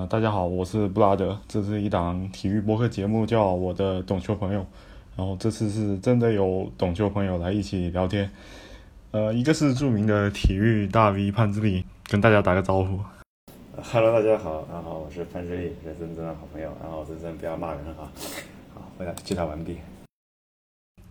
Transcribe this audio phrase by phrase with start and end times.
[0.00, 4.64] 啊，大家好，我是布拉德，这是一档体育播客节目，叫我的懂球朋友。
[5.14, 8.30] 然后这次是真的有懂球朋友来一起聊天。
[9.10, 12.98] 呃，一个是著名的体育大 V 潘志力，跟大家打个招呼。
[13.82, 16.74] Hello，大家好，然后我是潘志力，是真正的好朋友。
[16.82, 18.10] 然后真正不要骂人哈。
[18.74, 19.76] 好，回答介绍完毕。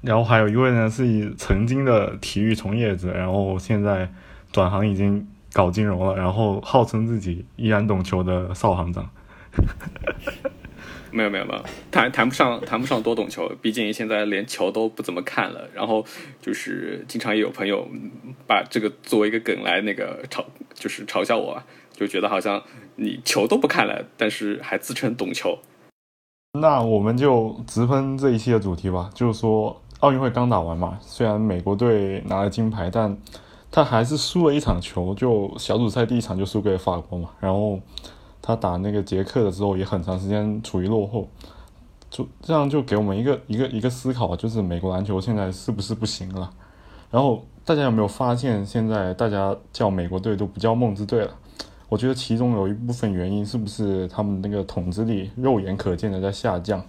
[0.01, 4.09] 然后还有一位呢，是曾经的体育从业者，然后现在
[4.51, 5.27] 转行已经。
[5.51, 9.09] 搞金融了，然后号称自己依然懂球的邵行长，
[11.11, 15.67] 没有没有没有，谈谈不上谈不上多懂球，毕竟现在连球都不怎么看了。
[15.73, 16.05] 然后
[16.39, 17.87] 就是经常也有朋友
[18.45, 20.45] 把这个作为一个梗来那个嘲，
[20.75, 22.61] 就是嘲笑我，就觉得好像
[22.95, 25.57] 你球都不看了，但是还自称懂球。
[26.59, 33.17] 那我们就直奔这一期的主题吧，就是说奥运会刚打完嘛，虽然美国队拿了金牌，但。
[33.71, 37.29] 他还是输了一场球，就小组赛第一场就输给法国嘛。
[37.39, 37.79] 然后
[38.41, 41.27] 他打那个捷克的时候也很长时间处于落后，
[42.09, 46.51] 就这样就给我们一个一个一个思考，就是美国篮球现在是不是不行了？
[47.11, 51.31] 然后大家有没有发现，现在大家叫美国队都不叫梦之队了？
[51.89, 56.83] 我觉得其中有一部分原因是不是他们那个统治力肉眼可见的在下降？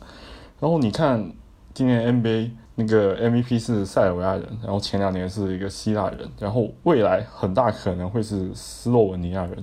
[0.58, 1.32] 然后你看
[1.74, 2.52] 今年 NBA。
[2.80, 9.62] 那个 MVP 是塞尔维亚人，然后前两年是一个希腊人，然后未来很大可能会是斯洛文尼亚人。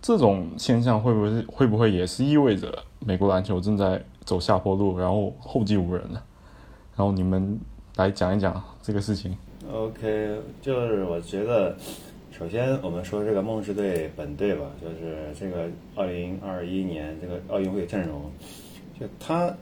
[0.00, 6.22] 这种现象会不会会不会也是意味着美国篮球正在走下坡路，然后后继无人呢？
[6.96, 7.58] 然后你们
[7.96, 9.36] 来讲一讲这个事情。
[9.68, 11.76] OK，就是我觉得，
[12.30, 18.30] 首先我们说这个梦之队本队吧，就是这个二零二一年这个奥运会阵容，
[19.00, 19.52] 就他。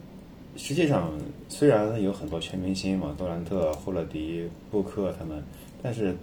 [0.57, 1.13] 实际上，
[1.49, 5.43] 虽然有很多全明星嘛，杜兰特、霍勒迪、布克他们，
[5.83, 6.15] 但是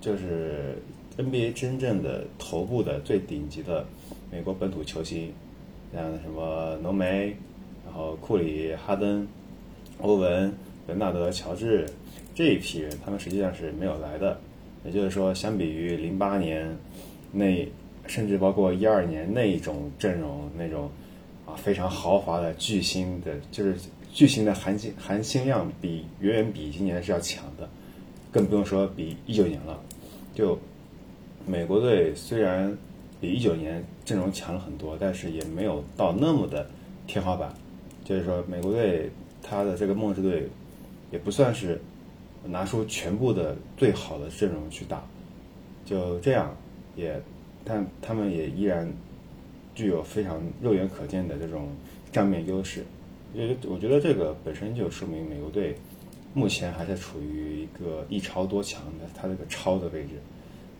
[0.00, 0.76] 就是
[1.16, 3.84] NBA 真正的头部的最顶级的
[4.30, 5.32] 美国本土球星，
[5.92, 7.34] 像什么浓眉，
[7.84, 9.26] 然后库里、哈登、
[9.98, 10.52] 欧文、
[10.86, 11.86] 伦纳德、乔治
[12.34, 14.38] 这一批人，他们实际上是没有来的。
[14.84, 16.76] 也就是说，相比于零八年
[17.32, 17.66] 那，
[18.06, 20.90] 甚至包括一二年那一种阵容那种。
[21.56, 23.76] 非常豪华的巨星的，就是
[24.12, 27.68] 巨星的含金含金量比远远比今年是要强的，
[28.32, 29.80] 更不用说比一九年了。
[30.34, 30.58] 就
[31.46, 32.76] 美国队虽然
[33.20, 36.68] 比一九年阵容强了很多，但是也没有到那么的
[37.06, 37.54] 天花板。
[38.04, 39.10] 就是说，美国队
[39.42, 40.48] 他的这个梦之队
[41.10, 41.80] 也不算是
[42.44, 45.02] 拿出全部的最好的阵容去打，
[45.84, 46.54] 就这样
[46.96, 47.20] 也，
[47.64, 48.92] 但他们也依然。
[49.74, 51.68] 具有非常肉眼可见的这种
[52.12, 52.84] 账面优势，
[53.34, 55.74] 因为我觉得这个本身就说明美国队
[56.34, 60.10] 目前还是处于一个一超多强的它这个超的位置，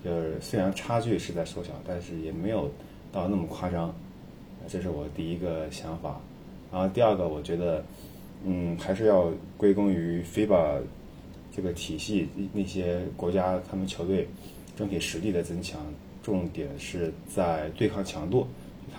[0.05, 2.71] 就是虽然差距是在缩小，但是也没有
[3.13, 3.95] 到那么夸张，
[4.69, 6.21] 这是我第一个想法。
[6.73, 7.85] 然后第二个，我觉得，
[8.45, 10.81] 嗯，还是要归功于 FIBA
[11.53, 14.29] 这个体系那些国家他们球队
[14.77, 15.81] 整体实力的增强，
[16.23, 18.47] 重点是在对抗强度。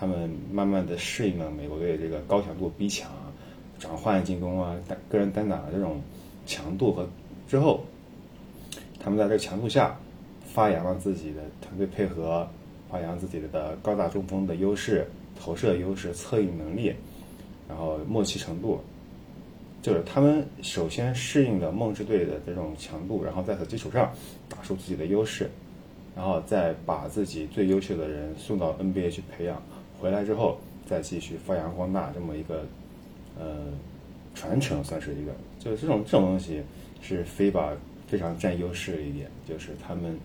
[0.02, 3.08] 他们慢慢的适应了美国队这个高强度逼抢、
[3.78, 6.00] 转换进攻啊、单个人单打的这种
[6.44, 7.08] 强度和
[7.48, 7.84] 之后，
[8.98, 9.96] 他们在这个强度下
[10.44, 12.44] 发扬了自己的团队配合，
[12.90, 15.06] 发扬自己的高大中锋的优势、
[15.40, 16.92] 投射优势、策应能力，
[17.68, 18.80] 然后默契程度，
[19.82, 24.12] 就是他们首先适应了梦之队的这种强度，然后在此基础上
[24.48, 25.48] 打出自己的优势，
[26.16, 29.62] 然后再把自己最优秀的人送到 NBA 去培养。
[30.02, 32.66] 回来之后再继续发扬光大，这么一个
[33.38, 33.68] 呃
[34.34, 36.60] 传承算是一个，就是这种这种东西
[37.00, 37.72] 是非把
[38.08, 40.18] 非常占优势的一点，就是他们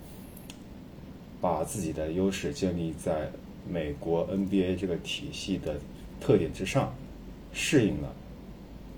[1.39, 3.29] 把自己的优势建立在
[3.69, 5.75] 美国 NBA 这个体系的
[6.19, 6.91] 特点之上，
[7.53, 8.11] 适应了，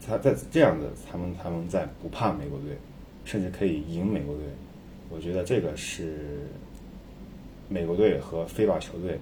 [0.08, 2.78] 他在这样的他们他们在不怕美国队，
[3.26, 4.46] 甚至可以赢美国队，
[5.10, 6.48] 我觉得这个是
[7.68, 9.20] 美国队和非法球队。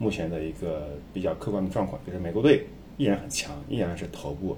[0.00, 2.64] 目前的一个比较客观的状况，就是美国队
[2.96, 4.56] 依然很强，依然是头部。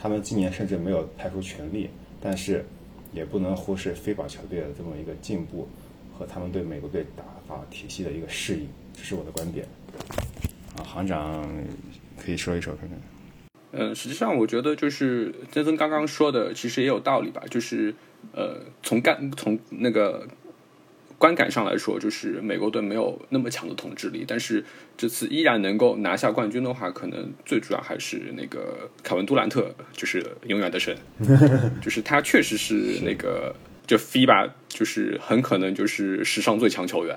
[0.00, 2.64] 他们今年甚至没有派出全力，但是
[3.12, 5.68] 也不能忽视非保球队的这么一个进步
[6.16, 9.66] 和他们对美国队打法体系的一个适应，这是我的观点。
[10.76, 11.44] 啊，行长
[12.16, 12.98] 可以说一说看看。
[13.72, 17.42] 嗯，实际上我觉得就是曾曾刚刚说的，其实也有道理吧。
[17.50, 17.92] 就是
[18.32, 20.24] 呃，从干从那个。
[21.18, 24.64] 观感上来说，就是美国队没有那么强的统治力，但是
[24.96, 30.96] 这次依然能够拿下冠军的话，可能最主要还是那个凯文杜兰特，就是永远的神，
[31.80, 33.54] 就是他确实是那个
[33.86, 37.16] 就 FIBA，就是很可能就是史上最强球员。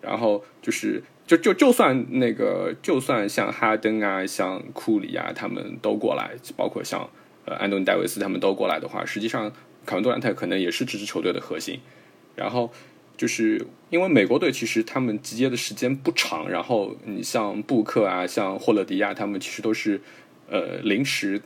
[0.00, 7.08] 然后就是就就就算那个，就算像哈登啊、像库里啊，他们都过来，包括像
[7.46, 9.50] 呃安东尼戴维斯他们都过来的话，实际上
[9.86, 11.80] 凯文杜兰特可能也是这支球队的核心。
[12.36, 12.70] 然后
[13.16, 20.00] 就是因为美国队其实他们集结的时间不长，然后你像布克啊、像霍勒迪亚他们其实都是
[20.48, 21.40] 呃临时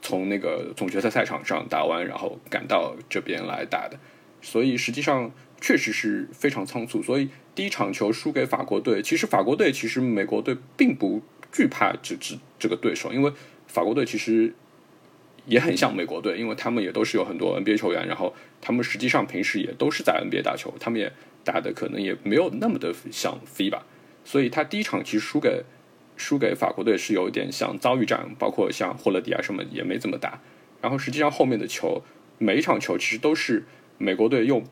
[0.00, 3.98] 从那个总决赛赛场上打完，然后赶到这边来打的，
[4.40, 5.30] 所以实际上
[5.60, 7.28] 确实是非常仓促，所以。
[7.56, 13.32] 第一场球输给法国队，其实法国队其实美国队并不惧怕这支这个对手，因为
[13.66, 14.54] 法国队其实
[15.46, 21.10] 也很像美国队，因为他们也都是有很多 NBA 球员，然后他们实际上平时也都是在 NBA 打球，他们也
[21.42, 23.80] 打的可能也没有那么的像 FIBA，
[24.24, 25.64] 所以他第一场其实输给
[26.16, 30.40] 输给法国队是有一点像遭遇战，包括像霍勒迪啊什么也没怎么打，
[30.82, 32.02] 然后实际上后面的球
[32.38, 33.64] 每一场球其实都是
[33.98, 34.64] 美国队用。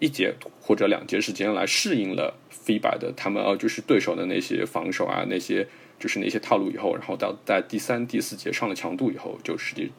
[0.00, 5.68] 一节或者两节时间来适应了 FIBA 的他们呃就是对手的那些防守啊那些
[5.98, 9.92] 就是那些套路以后，然后到在第三第四节上了强度以后，就实际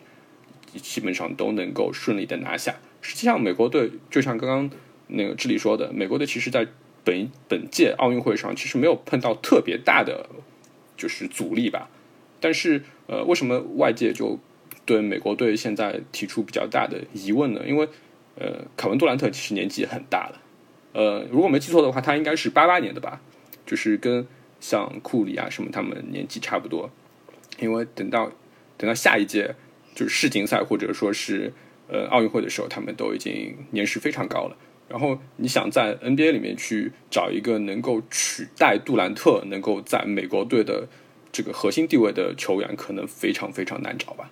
[0.79, 2.75] 基本上都能够顺利的拿下。
[3.01, 4.71] 实际上，美国队就像刚刚
[5.07, 6.67] 那个智利说的，美国队其实在
[7.03, 10.29] 本本届奥运会上其实没有碰到特别大的
[10.95, 11.89] 就是阻力吧。
[12.39, 14.39] 但是呃，为什么外界就
[14.85, 17.61] 对美国队现在提出比较大的疑问呢？
[17.65, 17.87] 因为
[18.35, 20.41] 呃，凯文杜兰特其实年纪也很大了，
[20.93, 23.21] 呃，如果没记错的话，他应该是八八年的吧，
[23.65, 24.25] 就是跟
[24.59, 26.89] 像库里啊什么他们年纪差不多。
[27.59, 28.31] 因为等到
[28.77, 29.55] 等到下一届
[29.93, 31.53] 就是世锦赛或者说是
[31.87, 34.57] 呃奥运会的时候，他们都已经年事非常高了。
[34.89, 40.87] 然后你想在 NBA 里面去找一个能够取代杜兰特，能够在美国队的
[41.31, 44.31] 这个核心地位的球员，可能非常非常难找吧。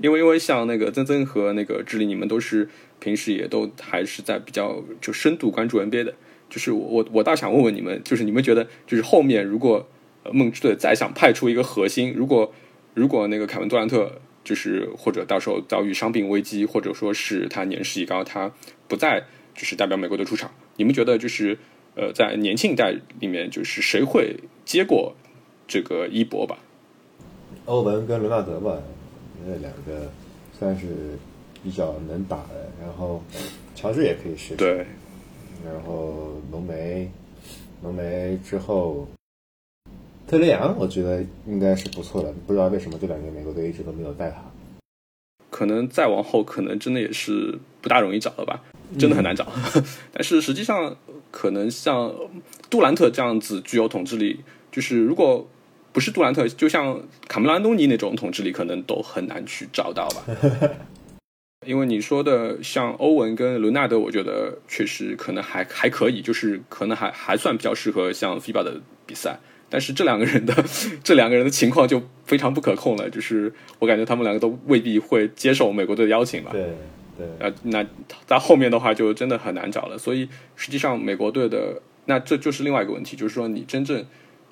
[0.00, 2.68] 因为因为像那个曾曾和那个智利，你们都是。
[2.98, 6.14] 平时也都还是在比较就深度关注 NBA 的，
[6.48, 9.86] 就是我我我倒想问问你们，就是你们觉得就是后面如果
[10.32, 12.50] 梦之队再想派出一个核心，如果
[12.94, 18.50] 如果那个凯文杜兰特就是或者到时候遭遇伤病危机，或者说是他年事已高，他
[18.88, 21.58] 不再就是代表美国队出场，你们觉得就是
[21.96, 25.14] 呃在年轻一代里面，就是谁会接过
[25.68, 26.56] 这个衣钵吧？
[27.66, 28.80] 欧文跟伦纳德吧，
[29.44, 30.10] 那两个
[30.58, 31.18] 算是。
[31.64, 33.20] 比较能打的，然后
[33.74, 34.54] 乔治也可以试试。
[34.54, 34.86] 对，
[35.64, 37.10] 然后浓眉，
[37.82, 39.08] 浓眉之后，
[40.26, 42.32] 特雷杨，我觉得应该是不错的。
[42.48, 44.42] 不知道为什么这两年美国队一直都没有带他。
[45.50, 48.60] 可能再往后，可能真的也是不大容易找了吧，
[48.98, 49.46] 真的很难找。
[50.12, 50.96] 但是实际上，
[51.30, 52.12] 可能像
[52.68, 54.40] 杜兰特这样子具有统治力，
[54.72, 55.46] 就是如果
[55.92, 60.24] 不是杜兰特，就像卡梅隆安东尼那种统治力，可能都很难去找到吧。
[61.64, 69.38] 因为你说的像欧文跟伦纳德，我觉得确实可能还还可以，就是可能还还算比较适合像 FIBA 的比赛。
[69.68, 70.54] 但是这两个人的
[71.02, 76.50] 这两个人的情况就非常不可控了，就是我感觉他们两个都未必会接受美国队的邀请吧。
[76.52, 76.62] 对
[77.18, 77.26] 对。
[77.38, 77.84] 呃，那
[78.26, 79.98] 在后面的话就真的很难找了。
[79.98, 84.04] 所以实际上美国队的那这就是另外一个问题，就是说你真正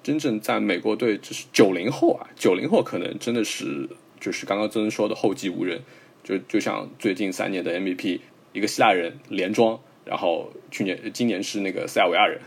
[0.02, 3.88] 真正在美国队就是九零后啊，九零后可能真的是
[4.19, 5.81] 就是刚刚曾说的后继无人。
[6.25, 8.19] 就就像最近三年的 MVP，
[8.55, 12.40] 一个希腊人连庄，然后去年今年是那个塞尔维亚人。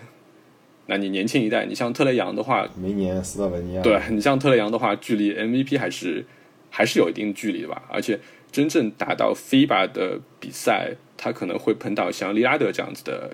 [0.87, 6.25] 那你年轻一代，你像特雷杨的话，明年斯洛文尼亚，对你像特雷杨的话，距离 MVP 还是
[6.69, 7.83] 还是有一定距离的吧？
[7.89, 8.19] 而且
[8.51, 13.31] 真正打到 FIBA 的比赛，他可能会碰到像利拉德这样子的。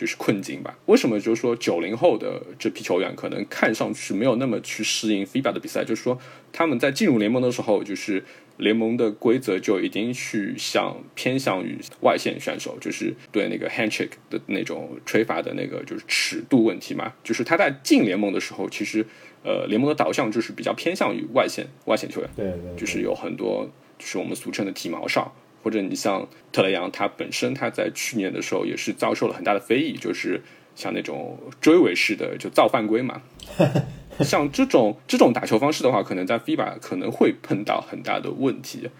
[0.00, 0.74] 就是困境吧？
[0.86, 5.84] 为什么就是说九零后的这批球员可能看上去没有那么去适应 FIBA 的比赛？
[5.84, 6.18] 就是说
[6.50, 8.24] 他们在进入联盟的时候，就是
[8.56, 17.12] 联盟的规则就已经去向偏向于外线选手，就是对那个 handshake 的那种吹罚的那个就是尺度问题嘛。
[17.22, 19.04] 就是他在进联盟的时候，其实
[19.44, 25.30] 呃联盟的导向就是比较偏向于外线外线球员，对对，就是有很多就是我们俗称的体毛哨。
[25.62, 30.42] 或者你像特雷杨，他本身他在去年的时候也是遭受了很大的非议，就是
[30.74, 33.22] 像那种追尾式的就造犯规嘛。
[34.20, 38.90] 像这种这种打球方式的话，可能在 FIBA 可能会碰到很大的问题。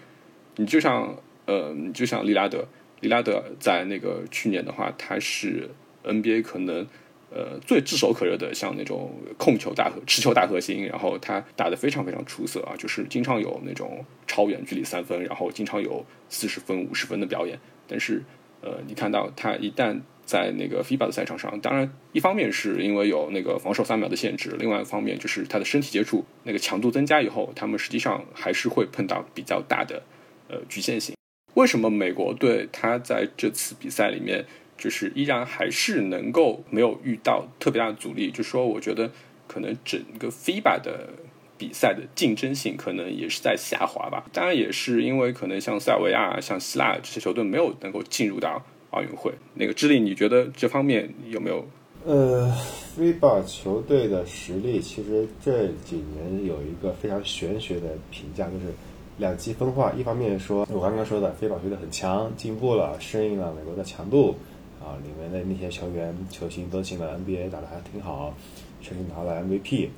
[0.55, 1.15] 你就像
[1.45, 2.67] 呃，就像利拉德，
[2.99, 5.69] 利拉德在那个去年的话，他是
[6.03, 6.87] NBA 可能。
[7.33, 17.57] 呃，最炙手可热的，像那种控球大核、持球大核心，然后他打得非常非常出色啊，就是经常有那种超远距离三分，然后经常有四十分、五十分的表演。
[17.87, 18.21] 但是，
[18.59, 30.03] 呃，你看到他一旦在那个 FIBA 的赛场上，当然一方面是因为有那个防守三秒的限制，另外一方面就是他的身体接触那个强度增加以后，他们实际上还是会碰到比较大的
[30.49, 31.15] 呃局限性。
[31.53, 34.45] 为什么美国队他在这次比赛里面？
[34.81, 39.11] 就是依然还是能够没有遇到特别大的阻力，就说我觉得
[39.47, 41.07] 可能整个 FIBA 的
[41.55, 44.25] 比赛的竞争性可能也是在下滑吧。
[44.33, 48.59] 当然也是因为可能像塞尔维亚、像希腊这些球队没有能够进入到
[48.89, 49.31] 奥运会。
[49.53, 51.63] 那个智利，你觉得这方面有没有？
[52.03, 52.51] 呃
[52.97, 58.73] ，FIBA 球队的实力其实这几年有一个非常玄学的评价，就是。
[59.17, 64.35] 两极分化，一方面说，我刚刚说的飞宝球队很强，进步了，适应了美国的强度，
[64.83, 68.33] 啊，里面的那些球员、球星都进了 NBA，打得还挺好，
[68.81, 69.89] 甚至拿了 MVP，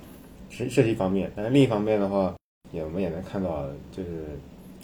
[0.50, 1.32] 是这是一方面。
[1.36, 2.36] 但是另一方面的话，
[2.72, 4.38] 也我们也能看到，就是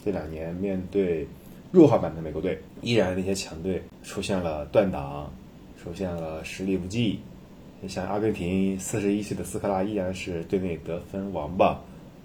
[0.04, 1.26] 这两年面对
[1.70, 5.30] 弱化版的美国队，依然那些强队出现了断档，
[5.82, 7.20] 出现了实力不济。
[7.82, 11.80] 你像阿根廷四十一岁的斯科拉依然是队内得分王吧？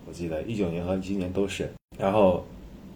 [0.07, 1.69] 我记得一九年和一七年都是。
[1.97, 2.45] 然后，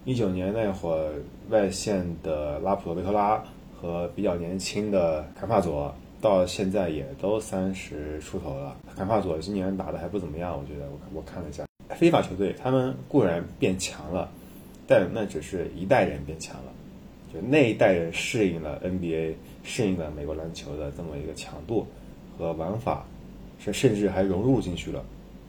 [0.04, 1.14] 一九年那会儿，
[1.48, 3.42] 外线的拉普罗维托拉
[3.80, 8.76] 和比较年轻的坎帕佐，到现在也都三十出头了。
[8.96, 11.64] 坎帕佐今年打的还不怎么样，我觉得我我看了一下，
[11.96, 14.28] 非法球队他们固然变强了，
[14.86, 16.72] 但那只是一代人变强了，
[17.32, 21.86] 就那一代人适应了 NBA，适应了美国篮球的这么一个强度
[22.36, 23.04] 和玩法，
[23.58, 25.04] 甚甚至还融入进去了，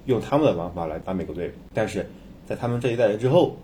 [0.06, 2.06] 用他们的玩法来打美国队，但是。
[2.48, 3.56] 在他们这一代人之后，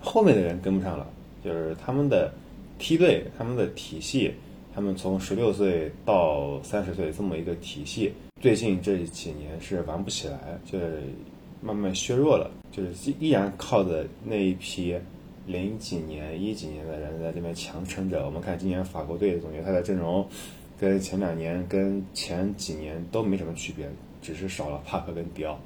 [0.00, 1.06] 后面的人跟不上了，
[1.44, 2.32] 就是他们的
[2.84, 4.30] 梯队、他们的体系，
[4.74, 8.12] 他们从十六岁到三十岁这么一个体系，
[8.42, 10.38] 最近这几年是玩不起来，
[10.70, 11.00] 就是
[11.62, 14.94] 慢慢削弱了，就是依然靠着那一批
[15.46, 18.26] 零几年、一几年的人在这边强撑着。
[18.26, 20.28] 我们看今年法国队的总决赛的阵容，
[20.78, 23.88] 跟前两年、跟前几年都没什么区别，
[24.20, 25.58] 只是少了帕克跟迪奥，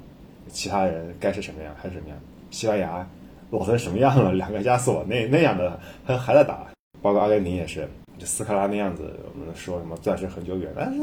[0.47, 2.17] 其他人该是什么样还是什么样。
[2.49, 3.05] 西班牙
[3.51, 4.31] 老成什么样了？
[4.31, 6.65] 两个加索那那样的还还在打，
[7.01, 7.87] 包括阿根廷也是，
[8.17, 10.99] 就斯科拉那样子，我们说什么钻石很久远，但是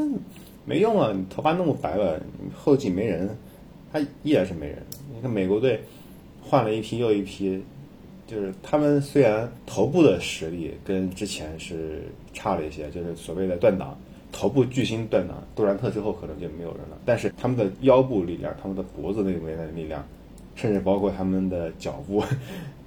[0.65, 1.11] 没用啊！
[1.15, 2.21] 你头发那么白了，
[2.55, 3.29] 后继没人，
[3.91, 4.77] 他依然是没人。
[5.13, 5.79] 你看美国队
[6.41, 7.63] 换了一批又一批，
[8.27, 13.97] 就是他们虽然头部的实力跟之前是差了一些，就是所谓的断档，
[14.31, 20.05] 头部巨星断档，杜兰特之后可能就没有人了，但是他们的腰部力量，他们的脖子那边的力量。
[20.55, 22.23] 甚至包括他们的脚步，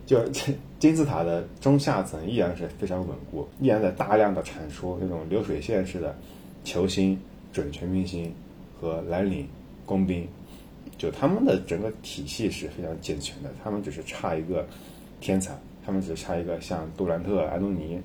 [0.07, 0.21] 就
[0.79, 6.17] 金字塔的中下层依然是非常稳固，依然在大量的产出那种流水线式的
[6.65, 7.19] 球星、
[7.53, 8.35] 准全明星
[8.81, 9.47] 和蓝领
[9.87, 10.27] 工兵，
[10.99, 13.51] 就他们的整个体系是非常健全的。
[13.63, 14.67] 他们只是差一个
[15.21, 18.01] 天才，他们只差一个像杜兰特、安东尼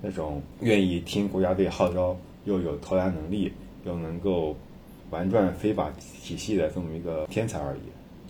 [0.00, 3.52] 那种愿意听国家队号召，又有投篮能力，
[3.84, 4.56] 又能够
[5.10, 7.80] 玩转非法体系的这么一个天才而已。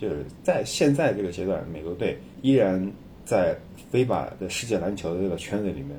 [0.01, 2.91] 就是在现在这个阶段，美国队依然
[3.25, 3.57] 在
[3.91, 5.91] 非法的世界篮球的这个圈子里面，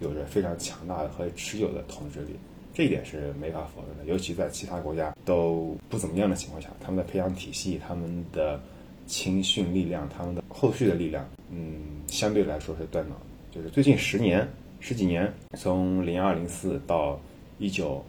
[0.00, 2.36] 有着非常强大和持久的统治力，
[2.72, 4.04] 这一点是没法否认的。
[4.04, 8.60] 尤其在其他国家都不怎么样的情况下，他们的培养体系、他们的
[9.06, 13.16] 青训力量、他们的后续的力量，嗯，相对来说是断档。
[13.50, 14.48] 就是最近十年、
[14.80, 17.20] 十几年，从零二零四到
[17.58, 18.04] 一九，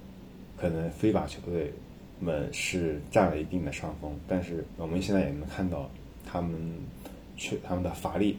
[0.58, 1.74] 可能非法球队。
[2.22, 5.90] 们是占了一定的上风，但是我们现在也能看到，
[6.26, 6.52] 他们
[7.38, 8.38] 去他们的乏力，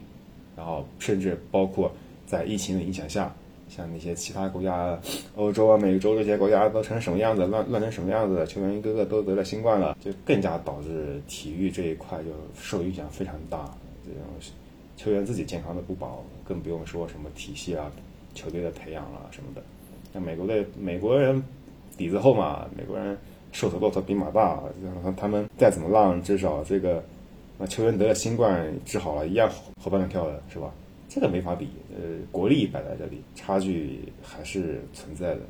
[0.55, 1.91] 然后甚至包括
[2.25, 3.33] 在疫情的影响下，
[3.69, 4.99] 像那些其他国家，
[5.35, 12.29] 欧洲啊、美洲这些国家都成什么样子，乱乱成什么样子，球员一个个都得了新冠了，就更加导致体育这一块就
[12.61, 13.73] 受影响非常大。
[14.03, 14.21] 这种
[14.97, 17.91] 球员自己健康的不保，更不用说什么体系啊、
[18.33, 19.61] 球队的培养了什么的。
[20.13, 21.41] 那美国队，美国人
[21.97, 23.17] 底子厚嘛，美国人。
[23.53, 27.03] 瘦头骆驼比马大，然后他们再怎么浪，至少这个，
[27.61, 29.47] 那球员得了新冠治好了，一样
[29.79, 30.73] 活蹦乱跳的，是吧？
[31.07, 32.01] 这个没法比，呃，
[32.31, 35.41] 国力摆在这里，差距还是存在的。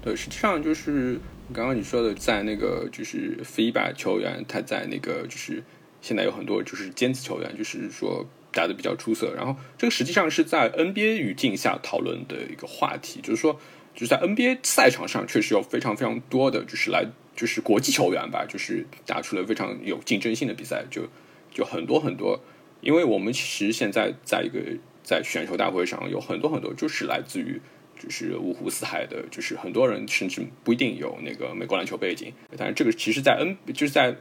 [0.00, 1.18] 对，实际上就是
[1.52, 5.60] 刚刚你说的，在那个就是非法球员，他在那个就是
[6.00, 9.34] 现在有很多就是尖子球员，就是说打的比较出色。
[9.34, 13.58] 然后这个实际上是在 NBA 语境下讨论的一个话题，就是说，
[13.92, 17.04] 就是在 NBA 赛场上确实有非常非常多的就是来。
[17.34, 21.02] 就是国际球员吧，就是打出了非常有竞争性的比赛，就
[21.56, 22.38] 就很多很多。
[22.82, 24.60] 因为我们其实现在在一个
[25.02, 27.58] 在选秀大会上有很多很多，就是来自于
[27.98, 32.32] 就是五湖四海的，就是很多人甚至不一定有那个美国篮球背景。
[32.56, 34.14] 但是这个其实，在 N 就是在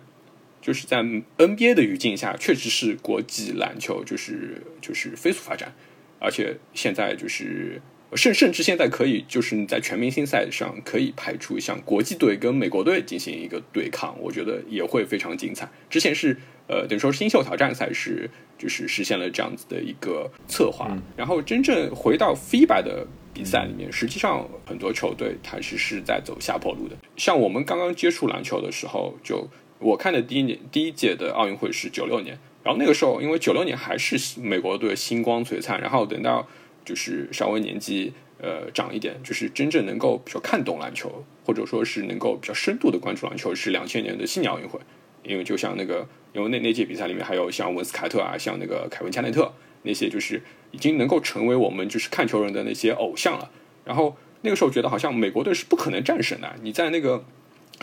[0.61, 5.73] 就是在 NBA 的语境下，确实是国际篮球就是就是飞速发展，
[6.19, 7.81] 而且现在就是。
[8.15, 15.69] 甚甚至现在可以，就是你在全明星赛上可以排出像国际队跟美国队进行一个对抗，我觉得也会非常精彩。
[15.89, 26.95] 之前是呃，等于说新秀挑战赛是就是实现了这样子的一个策划，然后真正回到 FIBA 的比赛里面，实际上很多球队它是是在走下坡路的。
[27.17, 36.47] 像我们刚刚接触篮球的时候，就我看的第一年第一届的奥运会是九六年，然后那个时候因为九六年还是美国队星光璀璨，然后等到
[36.85, 44.79] 就是稍微年纪呃长一点，就是真正能够比较看懂篮球，或者说是能够比较深度的关注篮球，是两千年的悉尼奥运会。
[45.23, 49.51] 因为就像那个，因为那那届比赛里面还有像文斯凯特啊，像那个凯文加内特
[49.81, 50.39] 那些，就是
[50.69, 53.49] 已经能够成为我们就是看球人的那些偶像了。
[53.83, 56.55] 然后那个时候觉得好像美国队是不可能战胜的。
[56.61, 57.25] 你在那个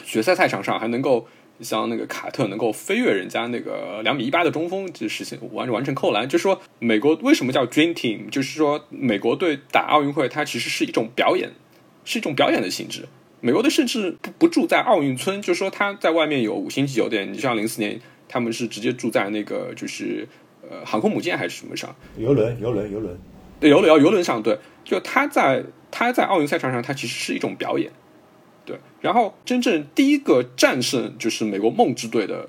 [0.04, 1.26] 决赛赛场上还能够
[1.62, 6.28] 像那个卡特能够飞跃人家那个两米一八的中锋，就实现完完成扣篮。
[6.28, 11.52] 就是说美国为什么叫 Dream Team，就是说美国队打奥运会，它其实是一种表演，
[12.04, 13.06] 是一种表演的性质。
[13.40, 17.32] 美国队甚至不不住在奥运村，就说他在外面有五星级酒店。
[17.32, 20.28] 你像零四年，他们是直接住在那个就是
[20.62, 21.94] 呃航空母舰还是什么上？
[22.16, 23.18] 游轮，游轮，游轮。
[23.58, 27.90] 对，游轮，游轮上，对，就他在他在奥运赛场上，他其实是一种表演。
[28.64, 32.48] 对，然后真正第一个战胜就是美国梦之队的，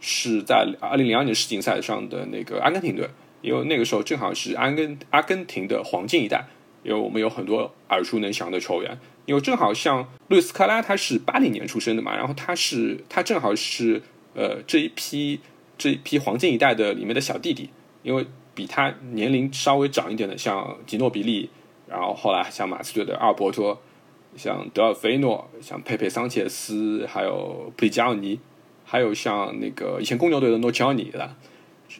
[0.00, 3.08] 是在二零零二年世锦赛上的那个阿根廷队，
[3.40, 6.46] 因为那个时候正好是阿根阿根廷的黄金一代，
[6.82, 8.98] 因为我们有很多耳熟能详的球员。
[9.24, 14.02] 因为正好像路易斯科拉他是八零年出生的嘛，然后他是他正好是
[14.34, 15.38] 呃这一批
[15.78, 17.70] 这一批黄金一代的里面的小弟弟，
[18.02, 21.48] 因为比他年龄稍微长一点的像吉诺比利，
[21.86, 23.80] 然后后来像马刺队的阿尔伯托，
[24.36, 28.38] 像德尔菲诺，像佩佩桑切斯，还有普里加奥尼，
[28.84, 31.36] 还有像那个以前公牛队的诺乔尼的，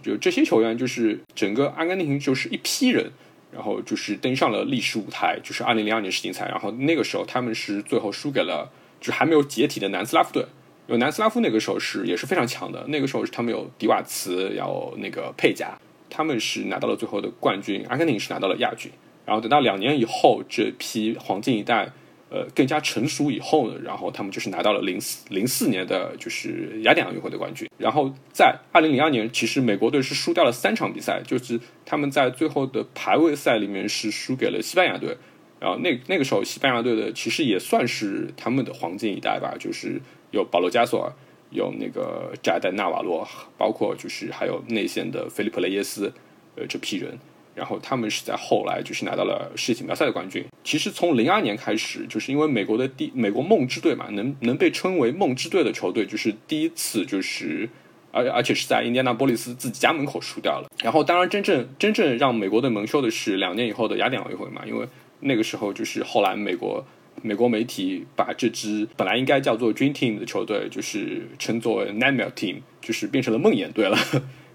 [0.02, 3.12] 就这些球员就是整个阿根廷就是一批人。
[3.54, 6.48] 然后就是登上了历史舞台，就是二零零二年世锦赛。
[6.48, 10.42] 然后那个时候他们是最后输给了，就还没有解体的南斯拉夫队。
[10.86, 17.84] 因为南斯拉夫那个时候是也是非常强的，那个时候是他们有迪瓦茨，有那个佩贾，他们是拿到了最后的冠军。
[17.90, 18.90] 阿根廷是拿到了亚军。
[19.26, 21.92] 然后等到两年以后，这批黄金一代。
[22.32, 27.68] 呃，更加成熟以后呢，然后他们就是拿到了零四零四年的就是雅典奥运会的冠军。
[27.76, 35.14] 然后在二零零二年，其实美国队是输掉了三场比赛，就是他们在最后的排位赛里面是输给了西班牙队。
[35.60, 41.12] 然后那那个时候，西班牙队的其实也算是他们的黄金一代吧，就是有保罗加索尔，
[41.50, 46.12] 有那个扎代纳瓦罗，包括就是还有内线的菲利普雷耶斯，
[46.56, 47.18] 呃，这批人。
[47.54, 50.44] 然后他们是在后来就是拿到了世界锦标赛的冠军。
[50.64, 57.68] 其实从零二年开始，就是因为美国的第美国梦之队嘛，能能被称为梦之队的球队，就是第一次就是
[58.10, 60.68] 而而且是在印第安纳波利斯自己家门口输掉了。
[60.82, 64.86] 然后当然真正真正让美国队蒙羞的是两年以后的雅典奥运会嘛，因为
[65.20, 66.84] 那个时候就是后来美国
[67.20, 73.98] 美国媒体把这支本来应该叫做 Dream Team 的球队，就是称作 Nightmare Team，就是变成了梦魇队了，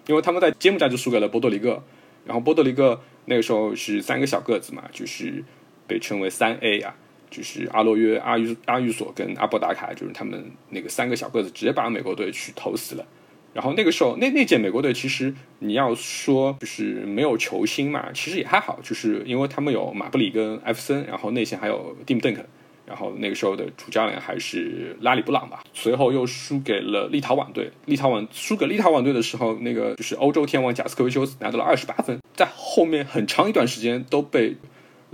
[0.07, 1.81] 因为他们在揭幕战就输给了波多黎各。
[2.27, 5.43] 然后波多黎各那个时候是三个小个子嘛，就是
[5.87, 6.93] 被称为三 A 啊，
[7.29, 13.05] 就是阿洛约、阿育阿育索跟阿波达卡，就是他们那个三个小个子直接把美国队去投死了。
[13.53, 22.45] 然后那个时候那那届美国队其实你要说就是没有球星嘛，其实也还好，就是因为他们有马布里跟艾弗森，然后内线还有蒂姆邓肯。
[22.87, 27.69] 然后那个时候的主教练还是拉里布朗吧，随后又输给了立陶宛队。
[27.85, 34.55] 立陶宛输给立陶宛队的时候，那个就是欧洲天王贾斯科维修斯拿到了二十八分，在后面很长一段时间都被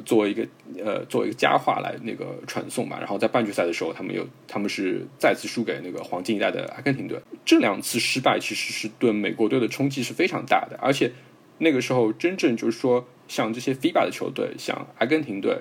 [0.05, 0.47] 作为一个
[0.85, 2.99] 呃作为一个佳话来那个传送嘛。
[2.99, 7.19] 然后在半决赛的时候，他们又他们是再次输给那个黄金一代的阿根廷队。
[7.43, 11.11] 这两次失败其实是对美国队的冲击是非常大的，而且
[11.57, 15.57] 那个时候真正就是说像这些 FIBA 的球队，像阿根廷队，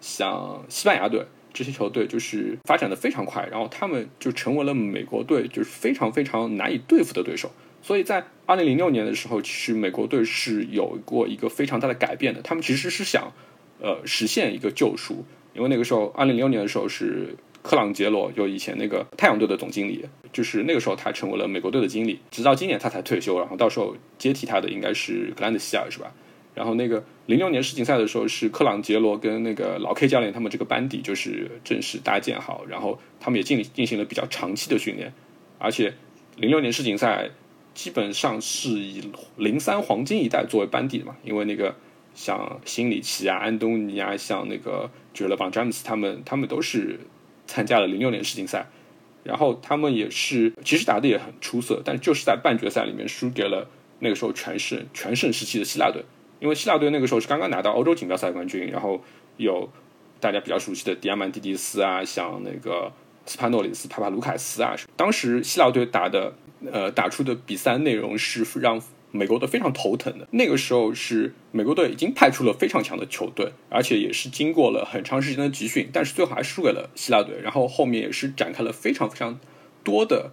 [0.00, 1.24] 像西班牙队。
[1.54, 7.50] 这些球队就是发展的非常快，然后他们就成为了美国队就是非常非常难以对付的对手。
[7.80, 12.42] 所以在二零零六年的时候，其实美国队是有过一个非常大的改变的。
[12.42, 13.32] 他们其实是想，
[13.80, 15.24] 呃，实现一个救赎。
[15.54, 23.38] 因为那个时候，二零零六年的时候是克朗杰罗，就以前那个太阳队的总经理，就是那个时候他成为了美国队的经理，直到今年他才退休。
[23.38, 26.10] 然后到时候接替他的应该是格兰德希尔，是吧？
[26.54, 35.12] 然后那个零六年世锦赛的时候，是克朗杰罗跟那个老 K 教练他们这个班底就是正式搭建好，然后他们也进进行了比较长期的训练，
[35.58, 35.92] 而且
[36.36, 37.28] 零六年世锦赛
[37.74, 39.02] 基本上是以
[39.36, 41.74] 零三黄金一代作为班底的嘛，因为那个
[42.14, 47.00] 像辛里奇啊、安东尼啊，像那个就是勒邦詹姆斯他们，他们都是
[47.48, 48.66] 参加了零六年世锦赛，
[49.24, 56.04] 然后他们也是其实打的也很出色，但就是在半决赛里面输给了那个时候全胜全盛时期的希腊队。
[56.44, 59.02] 因为希腊队那个时候是刚刚拿到欧洲锦标赛冠军，然后
[59.38, 59.66] 有
[60.20, 62.92] 大家比较熟悉的迪亚曼蒂迪斯啊，像那个
[63.24, 64.76] 斯帕诺里斯、帕帕卢凯斯啊。
[64.94, 66.34] 当时希腊队打的
[66.70, 68.78] 呃打出的比赛内容是让
[69.10, 70.28] 美国队非常头疼的。
[70.32, 77.40] 那个时候是美国队已经派出了非常强的球队，而且也是经过了很长时间的集训，但是最后还输给了希腊队。
[77.42, 79.40] 然后后面也是展开了非常非常
[79.82, 80.30] 多的，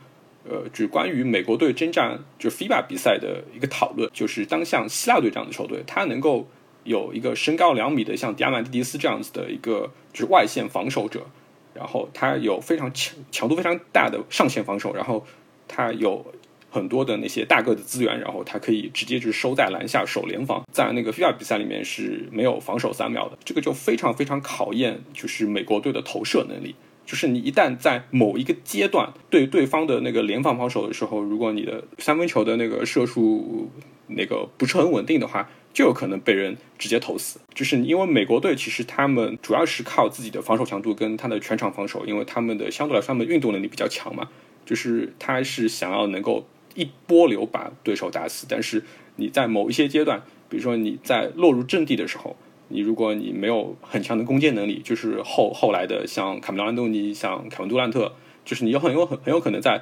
[0.50, 4.10] 呃，就是关于美国队征战就 FIBA 比赛的一个讨论。
[4.14, 6.48] 就是当像希腊队这样的球队，他能够
[6.84, 11.26] 有一个身高两米的像迪亚曼蒂迪斯这样子的一个就是外线防守者，
[11.74, 15.26] 然后他有非常强强度非常大的上线防守，然后
[15.68, 16.26] 他有。
[16.74, 26.74] 很多的那些大个的资源，然后他可以直接就是收在篮下守联防，在那个 FIBA 比赛里面是没有防守三秒的，这个就非常非常考验就是美国队的投射能力。
[27.12, 33.70] 就是你一旦在某一个阶段对对方的那个联防防守的时候，如果你的三分球的那个射术
[34.08, 37.42] 那个不是很稳定的话，就有可能被人直接投死。
[37.54, 44.30] 就是因为美国队其实他们主要是靠自己的防守强度跟他的全场防守，因为他们的相对来说他们运动能力比较强嘛，
[44.66, 46.48] 就是他是想要能够。
[46.74, 48.82] 一波流把对手打死，但是
[49.18, 52.38] 你在某一些阶段，比如说你在落入阵地的时候，
[52.72, 58.14] 你如果你没有很强的攻坚能力，就是后后来的像卡梅隆安东尼、像凯文杜兰特，
[58.46, 59.82] 就是你有很有很很有可能在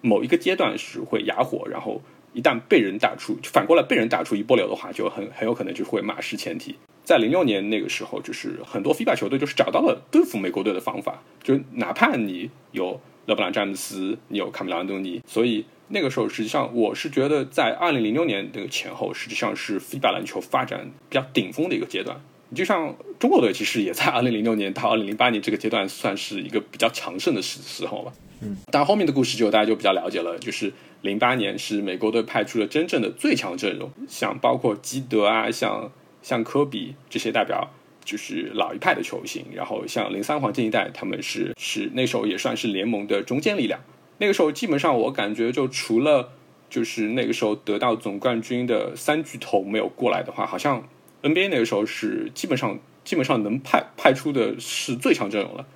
[0.00, 2.00] 某一个阶段是会哑火，然后
[2.32, 6.76] 一旦被人打出，反过来被人打出一波流的话，就很很有可能就会马失前蹄。
[7.08, 15.64] 在零六年那个时候，就是很多 FIBA 球队就是找到了对付美国队的方法，就哪怕你有勒布朗詹姆斯，你有卡梅隆安东尼，所以。
[15.90, 22.20] 那个时候，实际上我是觉得，在二零零六年那个前后，实际上是 FIBA 篮球发展比较顶峰的一个阶段。
[22.50, 28.12] 你就像中国队，其实也在二零零六年到二零零八年这个阶段，算是一个比较强盛的时时候吧。
[28.42, 30.38] 嗯，但后面的故事就大家就比较了解了。
[30.38, 35.90] 就是零八年是美国队派出了真正的最强阵容，像包括基德啊，像
[36.28, 37.70] 像科比这些代表，
[38.04, 39.46] 就是老一派的球星。
[39.54, 43.80] 然后像零三黄金一代，他们是是那时候也算是联盟的中坚力量。
[44.18, 46.32] 那个时候基本上我感觉就除了
[46.68, 50.86] 就是那个时候得到总冠军的三巨头没有过来的话，好像
[51.22, 55.66] NBA 那个时候是基本上基本上能派派出的是最强阵容了。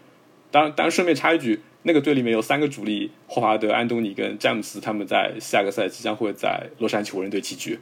[0.51, 7.79] 当然，当然顺便插一句，那个队里面有三个主力，霍华德、安东尼跟詹姆斯，他们在下个赛季将会在洛杉矶湖人队集聚。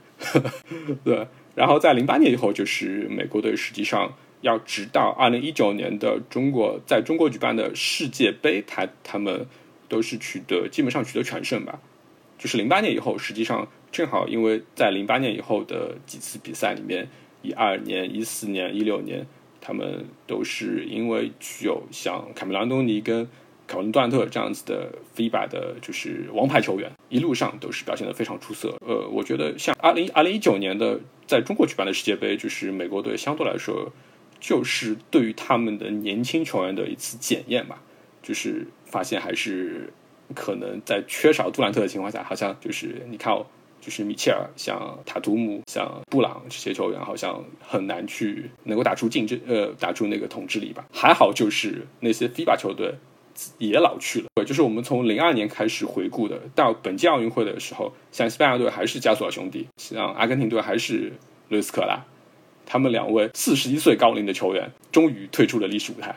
[1.02, 9.46] 对，然后在零八年以后，就是美国队实际上要直到二零一九年的中国在中国举办的世界杯，他他们。
[9.90, 11.80] 都是取得基本上取得全胜吧，
[12.38, 17.08] 就是零八年以后，实际上正好因为在零八年以后的几次比赛里面，
[17.42, 19.26] 一二年、一四年、一六年，
[19.60, 23.28] 他们都是因为具有像卡梅隆·东尼跟
[23.70, 28.74] 凯文·杜兰特这样子的 FIBA 的，就是王牌球员，一路上都是表现的非常出色。
[28.84, 33.92] 呃，我觉得像二零二零一九年的在中国举办的世界杯，就是美国队相对来说，
[34.40, 37.80] 就是对于他们的年轻球员的一次检验吧。
[38.22, 39.90] 就是发现还是
[40.34, 43.46] 可能在缺少杜兰特的情况下，好像就是你看，哦
[43.80, 50.84] 就是米切尔、像塔图姆、像布朗这些球员，好像很难去能够打出竞争，呃，打出那个统治力吧。
[50.92, 52.94] 还好就是那些 FIBA 球队
[53.58, 61.12] 也老去了，对就是我们从零二年开始回顾的，到本届奥运会的时候，像西班牙队还是加索尔兄弟，像阿根廷队还是
[61.48, 62.04] 路斯科拉，
[62.66, 66.14] 他们两位四十一岁高龄的球员终于退出了历史舞台。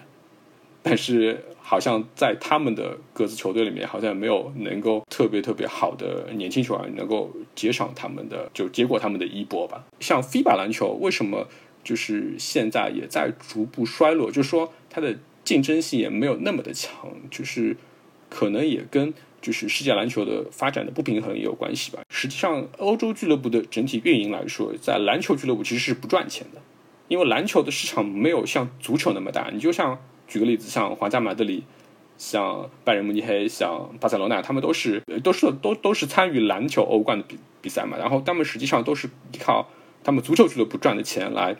[0.85, 9.85] 但是好像在他们的各自球队里面，好像没有能够特别特别好的年轻球员能够接上他们的，就接过他们的衣钵吧。
[10.01, 11.47] 像 FIBA 篮球为什么
[11.85, 14.29] 就是现在也在逐步衰落？
[14.29, 17.77] 就是说它的竞争性也没有那么的强，就是
[18.29, 21.99] 可能也跟就是世界篮球的发展的不平衡也有关系吧。
[22.09, 26.61] 实际上，欧洲俱乐部的整体运营来说，在篮球俱乐部其实是不赚钱的，
[27.07, 29.49] 因为篮球的市场没有像足球那么大。
[29.53, 29.99] 你就像。
[30.25, 31.63] 举个例子，像皇家马德里、
[32.17, 37.97] 像拜仁慕尼黑、像巴塞罗那，他们都是都是都都是参与篮球欧冠的比比赛嘛。
[37.97, 39.67] 然后他们实际上都是依靠
[40.01, 41.57] 他们足球俱乐部赚的钱来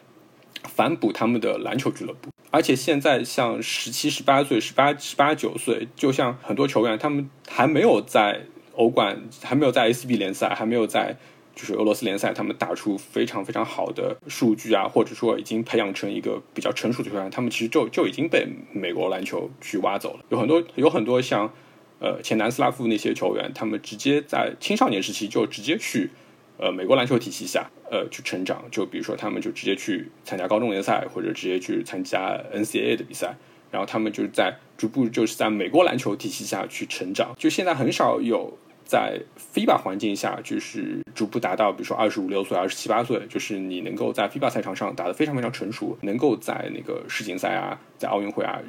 [0.63, 2.29] 反哺他们的篮球俱乐部。
[2.51, 8.41] 而且现在像十七、十八岁、十八、十八九岁，就像很多球员，他们还没有在
[8.75, 11.17] 欧冠，还没有在 A B 联赛，还没有在。
[11.55, 20.25] 就是俄罗斯联赛，他们打出非常非常好的数据啊，或者说已经培养成一个比较成熟的球员，他们其实就就已经被美国篮球去挖走了。
[20.29, 21.53] 有很多有很多像
[21.99, 26.09] 呃前南斯拉夫那些球员，他们直接在青少年时期就直接去
[26.57, 28.63] 呃美国篮球体系下呃去成长。
[28.71, 33.35] 就比如说他们就直接去参加高中联赛，或者直接去参加 NCAA 的比赛，
[33.71, 37.35] 然后他们就是在逐步就是在美国篮球体系下去成长。
[37.37, 38.57] 就现在很少有。
[38.85, 39.17] 在
[39.55, 48.59] FIBA 环境下，就是逐步达到，比如说二十五六岁、二十七八岁，就是你能够在 FIBA 赛场上打得非常非常成熟，能够在那个世锦赛啊，在奥运会啊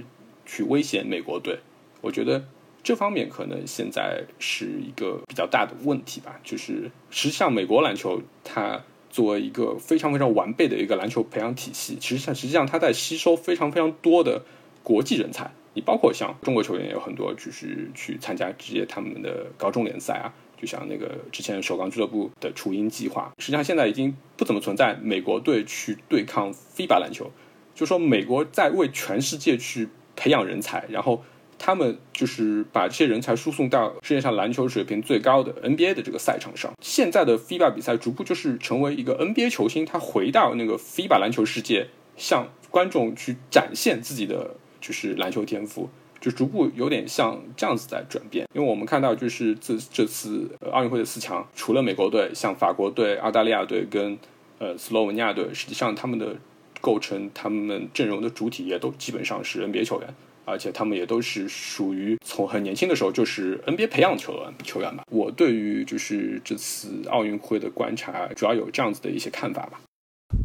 [0.46, 1.58] 去威胁美国队。
[2.00, 2.44] 我觉得
[2.84, 6.38] 这方面可能现在是一个比较大的问题吧。
[6.44, 14.42] 就是实际上，美国篮球它作为一个非常非常完备的一个篮球培养体系，实际上实际上它在吸收非常非常多的
[14.82, 15.50] 国际人才。
[15.72, 27.28] 你包括像中国球员也有很多，就是去参加职业他们的高中联赛啊，就像那个之前首钢俱乐部的雏鹰计划，实际上现在已经不怎么存在美国队去对抗 FIBA 篮球，
[27.74, 31.24] 就说美国在为全世界去培养人才，然后
[31.64, 36.70] 他们就是把这些人才输送到世界上篮球水平最高的 NBA 的这个赛场上。
[36.82, 44.56] 现在的 FIBA 比赛逐步就是成为一个 NBA 球星，他回到那个 FIBA 篮球世界，向观众去展现自己的。
[44.78, 45.88] 就是篮球天赋，
[46.20, 48.46] 就逐步有点像这样子在转变。
[48.52, 54.18] 因为我们看到，就是这这次奥运会的四强，除了美国队，像法国队、澳大利亚队跟
[54.58, 56.36] 呃斯洛文尼亚队，实际上他们的
[56.82, 65.04] 构成、他们阵容的主体也都基本上是 NBA 球员，而且他们也都是属于从很年轻的时候就是 NBA 培养球员球员吧。
[65.10, 69.80] 我对于就是这次奥运会的观察，主要有这样子的一些看法吧。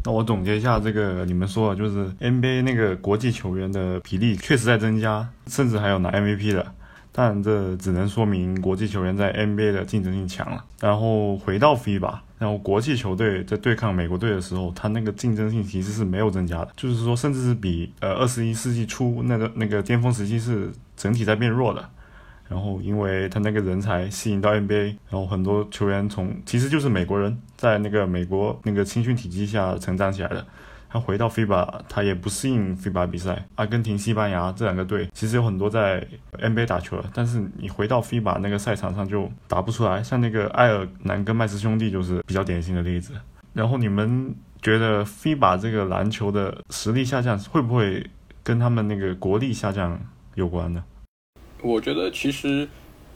[0.04, 6.74] 那我总结一下，这个你们说的，就是 NBA 那个国际球员的比例确实在增加，甚至还有拿 MVP 的，
[7.10, 10.64] 但这只能说明国际球员在 NBA 的竞争性强了。
[10.80, 21.88] 然后回到 FIBA，然后国际球队在对抗美国队的时候，他那个竞争性其实是没有增加的，就是说，甚至是比呃二十一世纪初那个那个巅峰时期是整体在变弱的。
[22.48, 30.44] 然后，因为他那个人才吸引到 NBA，然后很多球员从其实就是美国人，在那个美国那个青训体系下成长起来的。
[30.92, 33.46] 他回到 FIBA，他也不适应 FIBA 比赛。
[33.54, 40.02] 阿根廷、西班牙这两个队其实有很多在 NBA 打球了，但是你回到 FIBA 那个赛场上就打不出来。
[40.02, 43.14] 像那个埃尔南跟麦斯兄弟就是比较典型的例子。
[43.52, 48.04] 然后你们觉得 FIBA 这个篮球的实力下降会不会
[48.42, 50.00] 跟他们那个国力下降
[50.34, 50.82] 有关呢？
[51.62, 52.66] 我觉得其实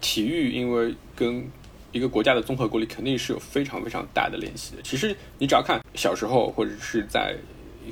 [0.00, 1.48] 体育因为跟
[1.92, 4.82] 一个国家的综合国力肯定是有非常非常大的联系的。
[4.82, 7.36] 其实你只要看小时候或者是在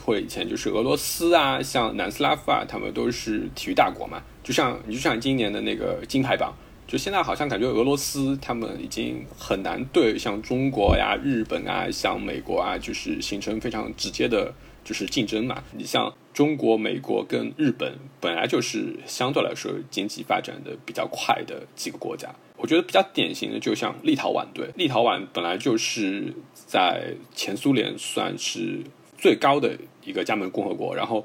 [0.01, 4.23] 或者以前，就是俄罗斯啊，像南斯拉夫啊，他们都是体育大国嘛。
[4.43, 6.55] 就像你就像今年的那个金牌榜，
[6.87, 14.53] 就现在好像感觉俄罗斯他们已经很难对像中国呀、日本啊、像美国啊，就是形成非常直接的。
[14.85, 22.29] 就是竞争嘛，你像中国、美国跟日本，本来就是相对来说经济发展的比较快的几个国家。
[22.57, 28.81] 我觉得比较典型的，就像立陶宛队，立陶宛本来就是在前苏联算是
[29.23, 31.25] 最高的一个加盟共和国，然后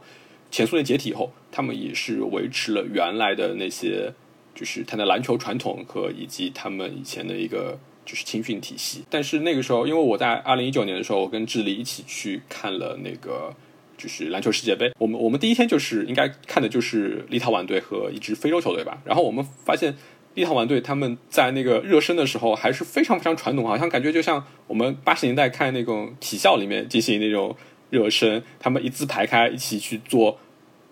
[0.51, 4.13] 前苏联解体以后，他们也是维持了原来的那些，
[4.53, 7.79] 就是他的篮球传统和以及他们以前的一个。
[8.09, 13.53] 就是青训体系，但是那个时候，因为我在二零一九年的时候，我跟智利一起去看了那个
[13.97, 14.89] 就是篮球世界杯。
[14.97, 19.01] 我们我们第一天就是应该看的就是立陶宛队和一支非洲球队吧。
[19.03, 19.93] 然后我们发现
[20.35, 27.53] 立陶宛队他们在那个热身的时候还是非常非常传统，好像感觉就像我们八十年代看那种体校里面进行那种
[27.89, 30.39] 热身，他们一字排开一起去做，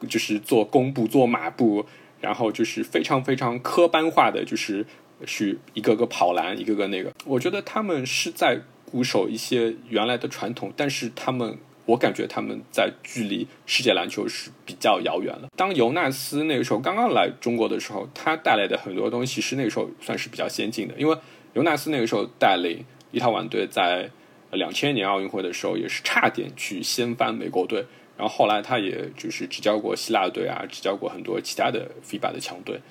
[0.08, 1.86] 就是做弓步、做马步，
[2.22, 4.86] 然后就是非常非常科班化的就是。
[5.26, 8.60] 去一个个跑篮，一个个那个，我觉得他们是在
[8.92, 15.48] 固守一些原来的传统，但是他们，我感觉他们在距离世界篮球是比较遥远了。
[15.56, 21.18] 当尤纳斯那个时候刚刚来中国的时候，他带来的很多东西，是那个时候算是比较先进的，因为
[21.54, 24.12] 尤纳斯那个时候带领立陶宛队在
[24.52, 27.86] 两千年奥运会的时候，也是差点去掀翻美国队，
[28.18, 32.82] 然后后来他也就是执教过希腊队啊，执教过很多其他的 FIBA 的强队，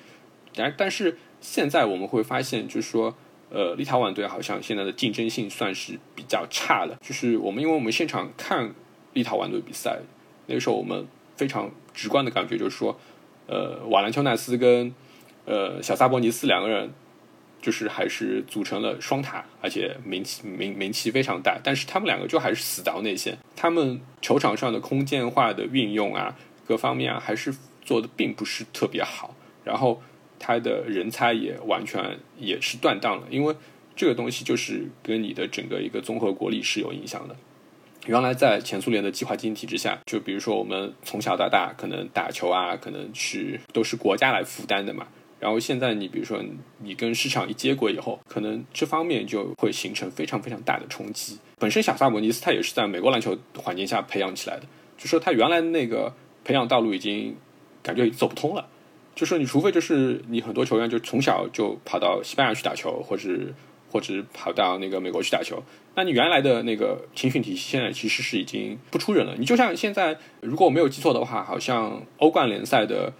[0.55, 1.17] 但但是。
[1.41, 3.15] 现在我们会发现，就是说，
[3.51, 6.97] 呃，立陶宛队好像现在的竞争性算是比较差了。
[7.03, 8.73] 就是我们，因为我们现场看
[9.13, 9.99] 立陶宛队比赛，
[10.47, 12.97] 那个时候我们非常直观的感觉就是说，
[13.45, 14.91] 呃，瓦兰丘纳斯跟
[15.45, 16.91] 呃小萨博尼斯两个人，
[17.65, 21.59] 就是还是组成了双塔，而且名气名名气非常大。
[21.63, 29.35] 但是他们两个就还是死到内线，他们球场上的空间化的运用啊，各方面啊，还是做的并不是特别好。
[29.63, 30.01] 然后。
[30.37, 33.55] 他的人才也完全也是断档了，因为
[33.95, 37.35] 这个东西就是跟你的整个一个综合国力是有影响的。
[38.05, 45.07] 原来在前苏联的计划经济体制下，就比如说我们从小到大可能打球啊，可能是都是国家来负担的嘛。
[45.39, 46.41] 然后现在你比如说
[46.79, 51.37] 你跟市场一接轨以后，可能这方面就会形成非常非常大的冲击。
[51.57, 54.63] 本身小萨博尼斯他也是在美国篮球环境下培养起来的，
[54.97, 57.35] 就说他原来那个培养道路已经
[57.83, 58.67] 感觉走不通了。
[59.13, 63.29] 就是你，除非就是你很多球员就从小就跑到西班牙去打球，或者
[63.89, 65.63] 或者跑到那个美国去打球，
[65.95, 69.33] 那你原来的那个青训体系现在其实是已经不出人了。
[69.37, 73.13] 你就像现在，如果我没有记错的话，好像欧冠联赛的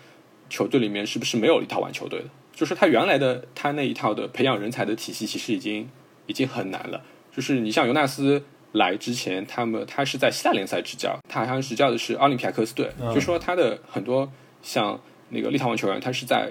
[0.49, 2.25] 球队里面是不是没有立陶宛球队的？
[2.53, 5.89] 就是他原来的他那一套的培养人才的体系，其实已经
[6.27, 7.03] 已经很难了。
[7.35, 14.31] 就是你像尤纳斯来之前，他们他是在希腊联赛执教，他好像执教的是奥林匹亚科斯队，就说他的很多
[14.61, 16.49] 像那个立陶宛球员，他是在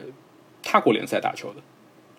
[0.63, 1.61] 他国联赛打球的，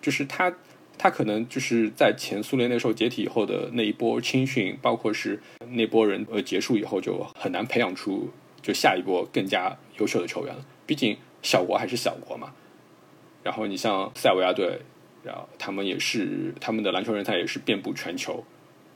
[0.00, 0.52] 就是他
[0.98, 8.30] 他可能就是在前苏联那时候解体以后的那一波青训，包括是那波人呃结束以后，就很难培养出
[8.62, 10.64] 就下一波更加优秀的球员了。
[10.86, 12.52] 毕竟小国还是小国嘛。
[13.44, 14.80] 然后你像塞尔维亚队，
[15.22, 18.42] 然后他们也是他们的篮球人才也是遍布全球，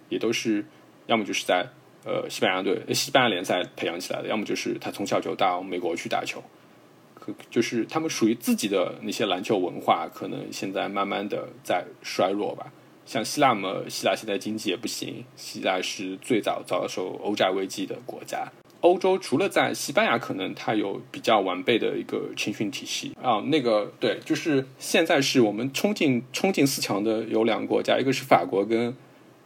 [0.09, 0.67] 也都是
[1.07, 1.69] 要么就是在
[2.05, 6.43] 呃西班牙队、西班牙联赛培养起来的，要么就是他从小就到美国去打球，
[7.15, 12.73] 可就是他们属于自己的那些篮球文化，可能现在慢慢的在衰弱吧。
[13.07, 18.49] 像希腊嘛，希腊现在经济也不行，希腊是最早遭受欧债危机的国家。
[18.81, 23.41] 欧洲除了在西班牙，可能它有比较完备的一个青训体系啊。
[23.47, 28.97] 那个对，就是现在是我们冲进冲进四强的有两个国家，一个是法国跟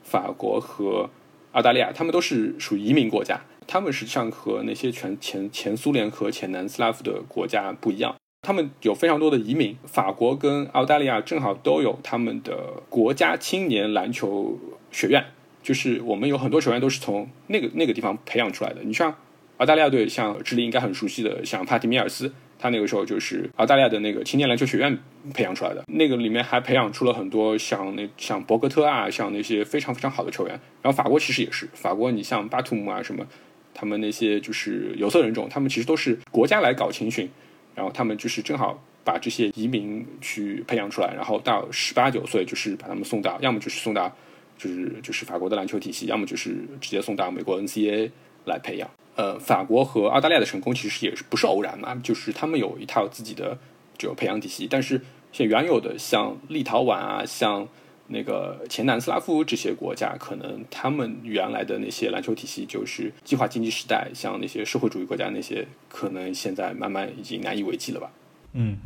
[0.03, 1.11] 法国和
[1.53, 3.41] 澳大利亚，他们都是属于移民国家。
[3.67, 9.77] 他们实际上和那些全前前苏联和前南斯拉夫的国家不一样，他们有非常多的移民。
[9.85, 14.59] 法国跟澳大利亚正好都有他们的国家青年篮球
[14.93, 15.25] 学院。
[15.63, 18.83] 就是我们有很多球员都是从那个那个地方培养出来的。
[18.83, 19.17] 你像
[19.59, 24.99] 澳大利亚队，像智利应该很熟悉的，像帕蒂米尔斯，他那个时候就是澳大利亚的那个青年篮球学院
[25.33, 25.85] 培养出来的。
[25.87, 30.59] 那个里面还培养出了很多像那像博格特啊，像那些非常非常好的球员。
[30.83, 33.27] 然后法国其实也是，法国你像巴图姆啊什么，
[33.73, 37.31] 他们那些就是有色人种，他们其实都是国家来搞青训，
[37.75, 44.15] 然后他们就是正好把这些移民去培养出来，然后到十八九岁就是把他们送到，要么就是送到。
[44.57, 48.11] 就是就是法国的篮球体系，要么就是直接送到美国 N C A
[48.45, 48.89] 来培养。
[49.17, 51.95] 呃，法国和澳大利亚的成功其实也是不是偶然嘛？
[52.03, 53.59] 就是他们有一套自己的
[53.97, 55.01] 就培养体系，但是
[55.33, 57.69] 像原有的像立陶宛啊，像
[58.09, 68.11] 那个前南斯拉夫这些国家，可能他们原来的那些篮球体系就是计划经济时代，像那些社会主义国家那些，可能现在慢慢已经难以为继了吧？
[68.53, 68.77] 嗯。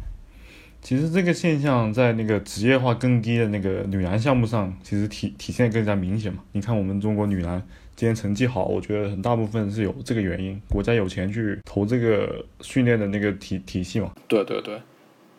[0.81, 6.45] 其实这个现象在那个职业化更低的那个女篮项目上，其实体体现更加明显嘛。
[6.53, 7.61] 你看我们中国女篮
[7.99, 14.13] 今天成绩好，我觉得很大部分是有这个原因，国家有钱去投这个训练的那个体体系嘛。
[14.29, 14.81] 对对对，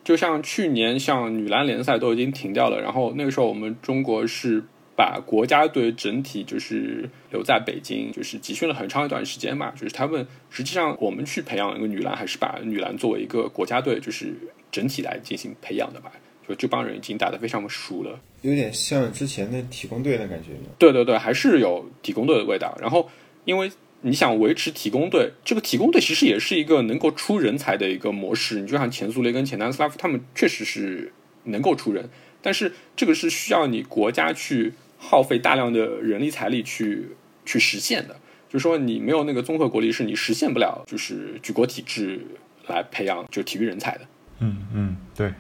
[0.03, 4.61] 就像去年像女篮联赛都已经停掉了，然后那个时候我们中国是
[4.93, 9.71] 把国家队整体就是留在北京，就是集训了很长一段时间嘛。
[9.71, 14.33] 就是他们实际上我们去培养一个女篮，还是把女篮作为一个国家队，就是。
[14.71, 16.11] 整体来进行培养的吧，
[16.49, 20.49] 就这帮人已经打得非常的熟了，有点像之前的体工队的感觉。
[20.79, 22.75] 对对对，还是有体工队的味道。
[22.81, 23.07] 然后，
[23.45, 28.59] 因为你想维持体工队，这个体工队其实也是一个能够出人才的一个模式。
[28.59, 32.09] 你就像前苏联跟前南斯拉夫，他们确实是能够出人，
[32.41, 37.09] 但是这个是需要你国家去耗费大量的人力财力去
[37.45, 38.15] 去实现的。
[38.49, 42.25] 就是说，你没有那个综合国力，是你实现不了，就是举国体制
[42.65, 44.01] 来培养就体育人才的。
[44.39, 45.31] 嗯嗯，对。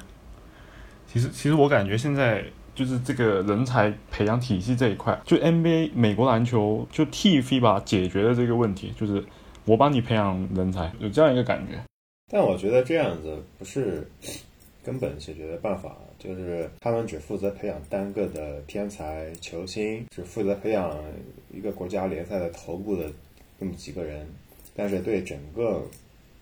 [1.11, 2.43] 其实其实我感觉现在
[2.75, 9.25] 就是这个人才培养体系这一块，就 NBA 美国篮球就替 FIBA 解决了这个问题，就是
[9.65, 11.81] 我帮你培养人才，有这样一个感觉。
[12.31, 14.07] 但我觉得这样子不是
[14.83, 20.95] 根本解决的办法，就是他们只负责培养单个的天才球星，只负责培养
[21.51, 23.11] 一个国家联赛的头部的
[23.57, 24.27] 那么几个人，
[24.75, 25.83] 但是对整个。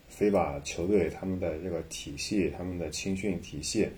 [0.10, 3.90] 非把球队他们的这个体系，他们的青训体系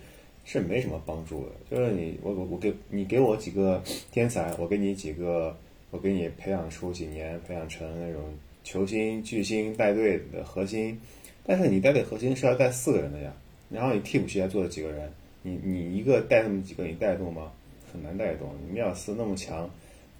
[0.44, 1.52] 是没什么帮助的。
[1.70, 5.56] 就是你，我我我给你给我几个天才，我给你几个，
[5.90, 8.22] 我给你培养出几年，培养成那种
[8.64, 11.00] 球星巨星带队的核心。
[11.44, 13.32] 但是你带队核心是要带四个人的呀，
[13.70, 15.10] 然后你替补席还坐了几个人，
[15.42, 17.52] 你你一个带那么几个，你带动吗？
[17.92, 18.48] 很难带动。
[18.64, 19.68] 你米尔斯那么强，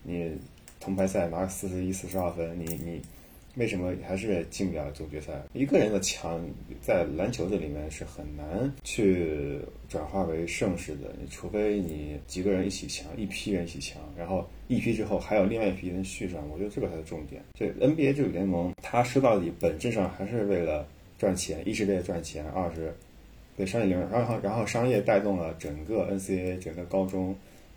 [0.02, 0.32] 你
[0.80, 3.00] 铜牌赛拿四十一、四十二分，你你。
[3.56, 5.32] 为什么还是进不了总决赛？
[5.52, 6.40] 一个人的强
[6.80, 9.58] 在篮球这里面是很难去
[9.88, 16.48] 转化为盛世的，除非你几个人一起强，一批人一起强，然后一批之后还有另外一批人续上。
[16.48, 17.42] 我觉得这个才是重点。
[17.54, 20.86] 这 NBA 这个联盟，它说到底本质上还是为了
[21.18, 22.94] 赚钱，一是为了赚钱，二是
[23.56, 27.34] 对商业利润，然后然后商业带动了整个 NCAA 整个高中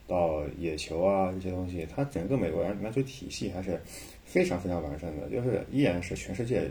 [0.08, 3.82] 到野球啊这些东西，它整个美国篮篮球体系还是。
[4.26, 6.70] 非常非常完善的，就是依然是全世界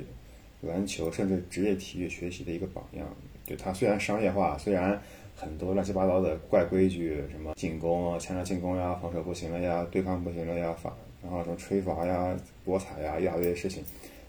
[0.61, 3.07] 篮球甚至职业体育学习的一个榜样。
[3.45, 5.01] 就它虽然商业化，虽然
[5.35, 13.83] 很多乱七八糟的怪规矩，什么进攻啊、强调进攻呀、防守不行了呀、对抗不行了呀、罚，然后什么吹罚呀、博彩呀一大堆事情，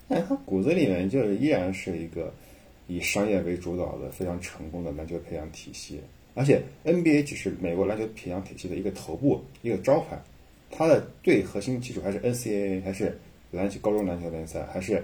[0.08, 2.34] 但它骨子里面就是依然是一个
[2.88, 6.00] 以商业为主导的非常成功的篮球培养体系。
[6.36, 10.20] 而且 NBA 只是美国篮球培养体系的一个头部，一个招牌，
[10.76, 13.16] 它的最核心基础还是 NCAA，还是
[13.52, 15.04] 篮球高中篮球联赛，还是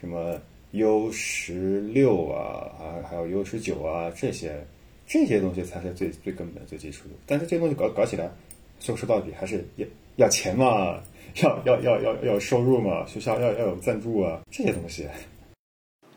[0.00, 0.40] 什么
[0.70, 4.64] U 十六啊啊，还有 U 十九啊这些
[5.06, 7.14] 这些东西才是最最根本最基础的。
[7.26, 8.30] 但是这东西搞搞起来，
[8.78, 11.02] 说说到底还是要要钱嘛，
[11.42, 15.04] 要要要要要收入嘛，学校要要有赞助啊这些东西。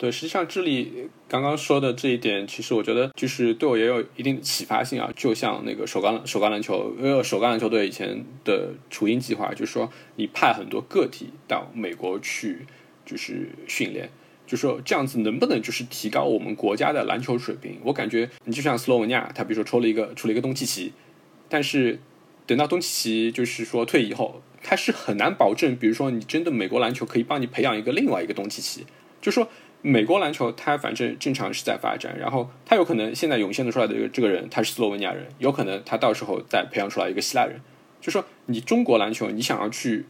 [0.01, 5.07] 对，实际上智利刚刚说的这一点，其实我觉得就是对我也有一定的启发性啊。
[5.15, 12.65] 就像那个首钢首钢篮球，因为手钢篮球队以前的雏鹰计划，就是说你派很多个体到美国去，
[13.05, 14.09] 就是训练，
[14.47, 17.77] 就说这样子能不能就是提高我们国家的篮球水平？
[17.83, 20.93] 我感觉你就像斯洛文尼亚，他比如说抽了一个出了一个东契奇，
[21.47, 21.99] 但是
[22.47, 28.87] 等到东契奇就是说退役以后，他是很难保证，比如说你真的美国篮球可以帮你培养一个另外一个东契奇，
[29.21, 29.47] 就说。
[29.83, 37.59] 美国篮球，它反正正常是在发展，然后它有可能现在涌现的出来的这个这个人，他是斯洛文尼亚人，有可能他到时候再培养出来一个希腊人。
[37.99, 40.05] 就说你中国篮球，你想要去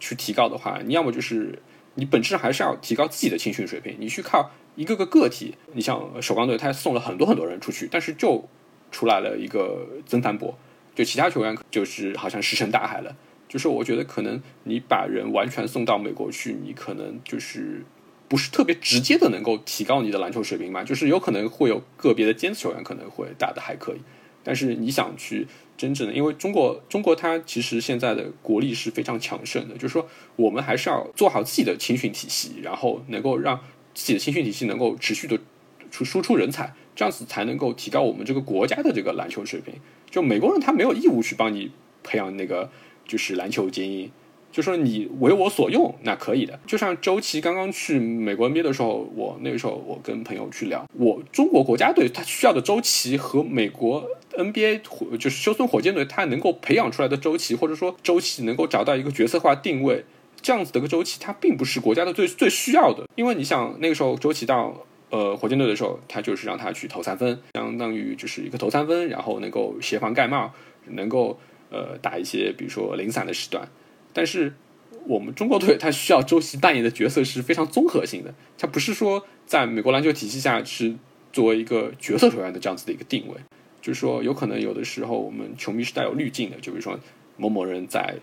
[0.00, 1.60] 去提高的话，你要么就是
[1.94, 8.48] 你本质上还是要提高自己的青训水平，你去靠一个个个体，你像首钢队，他送了很多很多人出去，但是就
[8.90, 10.58] 出来了一个曾凡博，
[10.96, 13.16] 就其他球员就是好像石沉大海了。
[13.48, 17.84] 就是我觉得可能你把人完全送到美国去，你可能就是。
[18.28, 20.82] 不是特别直接的能够提高你的篮球水平嘛？
[20.82, 24.00] 就是有可能会有个别的尖子球员可能会打得还可以，
[24.42, 25.46] 但是你想去
[25.76, 33.60] 真正的，因为中国中国它其实现在的国力是非常强盛的，就是说我们还是要做好自己的青训体系，然后能够让
[33.94, 35.38] 自己的青训体系能够持续的
[35.90, 39.74] 出输出人才，这样子才能够提高我们这个国家的这个篮球水平。
[40.10, 41.70] 就美国人他没有义务去帮你
[42.02, 42.70] 培养那个
[43.06, 44.10] 就是篮球精英。
[44.56, 46.58] 就说你为我所用，那可以的。
[46.66, 54.80] 就像周琦刚刚去美国 NBA 的时候，我那个时候我跟朋友去聊，我中国国家队他需要的周琦和美国 NBA
[55.18, 60.06] 就是休斯顿火箭队他能够培养出来的周琦，或者说周琦能够找到一个角色化定位，
[60.40, 63.04] 这样子的个周琦，他并不是国家的最最需要的。
[63.14, 70.50] 因为你想那个时候周琦到呃火箭队的时候，他就是让他去投三分，相当于就是一个投三分，然后能够协防盖帽，
[70.86, 71.38] 能够
[71.70, 73.68] 呃打一些比如说零散的时段。
[74.16, 74.54] 但是，
[75.04, 80.96] 我们中国队他需要周琦扮演的角色是非常综合性的，他不是说在美国篮球体系下是
[81.34, 83.34] 作为一个角色球员的这样子的一个定位，
[83.82, 86.98] 就是说有可能有的时候我们球迷是带有滤镜的，就比如说
[87.36, 88.14] 某某人在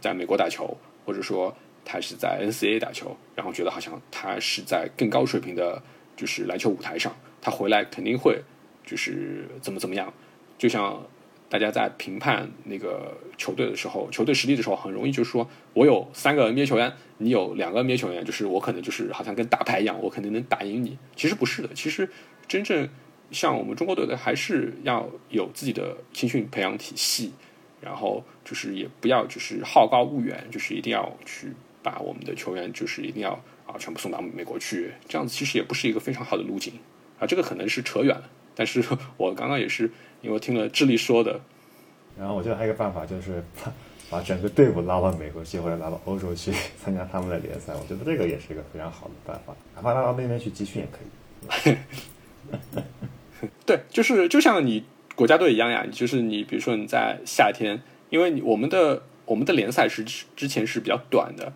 [0.00, 1.52] 在美国打球，或者说
[1.84, 5.82] 他是在 NCAA 打球，然后觉得好像他是在更高水平的，
[6.16, 8.40] 就是篮球舞台上，他回来肯定会
[8.86, 10.14] 就是怎么怎么样，
[10.56, 11.04] 就像。
[11.50, 20.96] 大家在评判那个球队的时候，球队实力的时候，很容易就是说，我有三个 NBA 球员，你有两个 NBA 球员，就是我可能就是好像跟打牌一样，我肯定能打赢你。
[21.16, 22.08] 其实不是的，其实
[22.46, 22.88] 真正
[23.32, 27.32] 像我们中国队的，还是要有自己的青训培养体系，
[27.80, 33.32] 然后就是也不要就是好高骛远，就是一定要去把我们的球员就是一定要
[33.66, 36.74] 啊全部送到美国去，这样子其实也不是一个非常好的路径
[37.18, 38.30] 啊，这个可能是扯远了。
[38.60, 38.84] 但是
[39.16, 39.90] 我刚刚也是。
[40.22, 41.40] 因为听了智利说的，
[42.18, 43.72] 然后我觉得还有一个办法，就是把
[44.10, 47.72] 把整个队伍拉到美国去，或者拉到欧洲去 参加他们的联赛。
[47.72, 51.76] 我觉得这个也是一个非常好的办法，哪怕拉到那边去集训也可以。
[53.64, 54.84] 对，就是就像你
[55.14, 57.80] 国家队一样呀，就是你比如说你在夏天，
[58.10, 61.50] 因为我们的我们的联赛是之前是比较短的，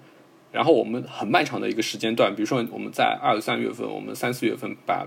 [0.52, 5.06] 然后我们很漫长的一个时间段，比如说我们在二三月份，我们三四月份把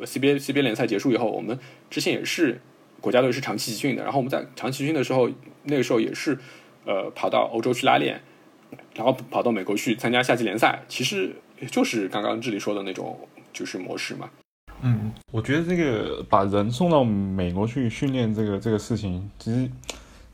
[0.00, 1.58] CBA CBA 联赛结束以后，我们
[1.90, 2.60] 之前也是。
[3.00, 5.28] 国家队是长期集训的，然后我们在长期集训的时候，
[5.64, 6.38] 那个时候也是，
[6.86, 8.18] 呃，跑到欧洲去拉练，
[8.94, 11.36] 然后跑到美国去参加夏季联赛，其实
[11.70, 14.30] 就是刚刚这里说的那种就是模式嘛。
[14.80, 19.70] 嗯，我觉得这个把人送到美国去训练这个这个事情，其实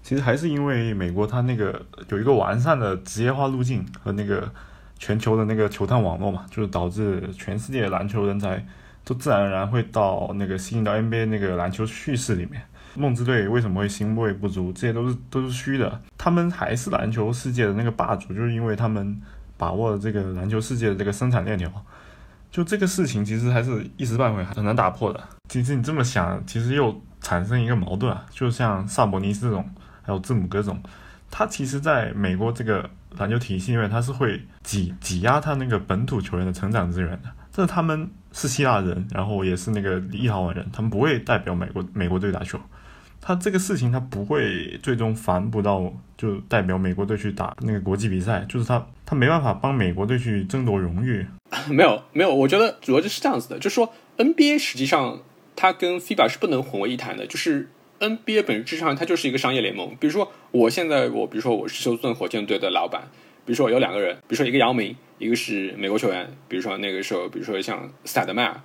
[0.04, 4.48] 其实还是因为美国它那个有一个完善的职业化路径和那个
[4.96, 8.64] 全球的那个球探网络嘛，就是导致全世界篮球人才。
[9.04, 12.62] 都自然而然会到那个吸引到 NBA 那个篮球叙事里面。
[12.96, 14.72] 梦之队为什么会星位不足？
[14.72, 16.00] 这些都是都是虚的。
[16.18, 19.16] 他们还是篮球世界的那个霸主，就是因为他们
[19.56, 21.70] 把握了这个篮球世界的这个生产链条。
[22.50, 25.22] 就这个事情，其实还是一时半会很难打破的。
[25.48, 28.26] 其实你这么想，其实又产生一个矛盾啊。
[28.28, 29.64] 就像萨博尼斯这种，
[30.02, 30.82] 还有字母哥这种，
[31.30, 37.30] 他其实在美国这个篮球体系里面，他是会挤挤压他那个本土球员的成长资源的。
[37.52, 38.10] 这是他们。
[38.32, 42.58] 是希腊人，然后也是那个立陶宛人，他们不会代表美国美国队打球。
[43.20, 51.26] 他这个事情他不会最终反哺到就代表美国队去打那个国际比赛，就是他他没办法帮美国队去争夺荣誉。
[51.68, 55.20] 没有没有，我觉得主要就是这样子的，就是说 NBA 实际上。
[55.56, 57.26] 它跟 FIBA 是不能混为一谈的。
[57.26, 57.68] 就是
[57.98, 59.94] NBA 本质上它就是一个商业联盟。
[60.00, 63.10] 比如说，我现在我比如说我是休斯顿火箭队的老板，
[63.44, 68.60] 比如说有两个人，比如说一个姚明，一个是美国球员，比如说那个时候，比如说像斯塔德迈尔，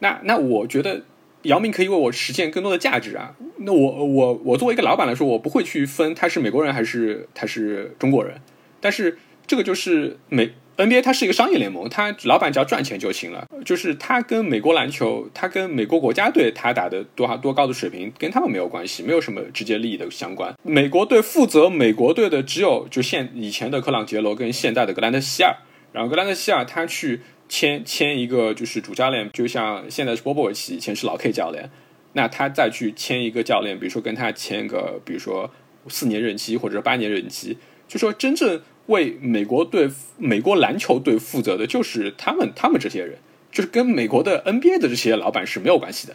[0.00, 1.02] 那那我觉得
[1.42, 3.34] 姚明可以为我实现更多的价值啊。
[3.58, 8.40] 那我我我作为一个老板来说，我不会去分他是美国人还是他是中国人，
[8.80, 10.52] 但是这个就是美。
[10.76, 13.46] NBA 它是一个商业联盟，它老板只要赚钱就行了。
[13.64, 20.54] 就是它跟美国篮球，它跟美国国家队，它打的多多高的水平，跟他们没有关系，没有什么直接利益的相关。
[20.62, 25.56] 美国队负责美国队的只有就现以前的克朗杰罗跟现在的格兰特希尔。
[25.92, 31.70] 然后格兰特希尔他去签签一个就是主教练，就像现在是波波维奇，以前是老 K 教练，
[32.12, 35.50] 那他再去签一个教练，比如说跟他签个，比如说
[35.88, 37.56] 四年任期或者八年任期，
[37.88, 38.60] 就说真正。
[38.86, 43.18] 为美国队、美国篮球队负责的就是他们，他们这些人，
[43.50, 46.14] 就是跟美国的 NBA 的这些老板是没有关系的，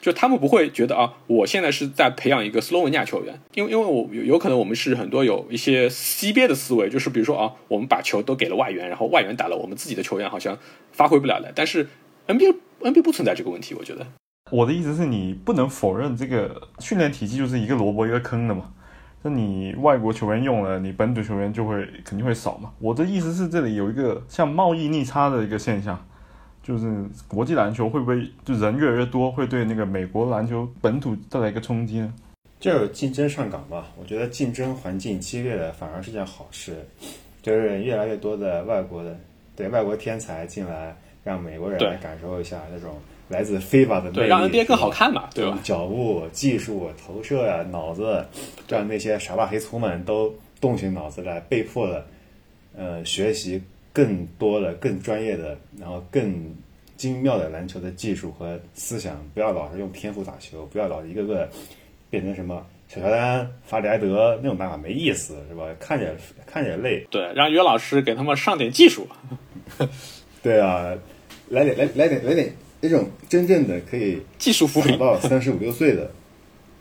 [0.00, 10.58] 就他们不会觉得啊，我现在是在培养一个斯洛文尼亚球员，因为因为我有有可能我们是很多有一些 CBA 的思维，就是比如说啊，我们把球都给了外援，然后外援打了，我们自己的球员好像
[10.92, 11.88] 发挥不了了，但是
[12.26, 14.06] NBA NBA 不存在这个问题，我觉得。
[14.50, 18.72] 我的意思是你不能否认这个训练体系就是一个萝卜一个坑的嘛。
[19.24, 22.72] 那你外国球员用了，你本土球员就会肯定会少嘛。
[22.80, 26.04] 我的意思是，这里有一个像贸易逆差的一个现象，
[26.62, 32.12] 就是国际篮球会不会就人越来越多，会对那个美国篮球本土带来一个冲击呢？
[32.58, 36.76] 就竞争上岗嘛，我觉得竞争环境激烈的反而是件好事，
[37.42, 39.16] 就是越来越多的外国的
[39.54, 42.94] 对外国天才进来，让美国人来感受一下那种。
[43.28, 45.58] 来自非法的魅力，让 NBA 更好看嘛，对吧？
[45.62, 48.26] 脚步、技术、投射呀，脑子，
[48.68, 52.06] 让那些傻大黑粗们都动起脑子来，被迫的，
[52.76, 53.62] 呃，学习
[53.92, 56.54] 更多的、更专业的，然后更
[56.96, 59.24] 精妙的篮球的技术和思想。
[59.34, 61.48] 不要老是用天赋打球，不要老一个个
[62.10, 65.64] 变成什么小乔丹、法里埃德那种打法，没意思，是吧？
[65.80, 66.14] 看着
[66.46, 67.06] 看着累。
[67.10, 69.08] 对，让约老师给他们上点技术。
[70.42, 70.94] 对啊，
[71.48, 72.52] 来点来来点来点。
[72.82, 76.10] 那种真正的可以技术扶贫到三十五六岁的，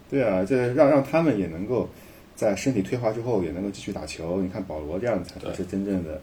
[0.10, 1.88] 对啊，这让让他们也能够
[2.36, 4.42] 在身体退化之后也能够继续打球。
[4.42, 6.20] 你看保罗这样才是真正的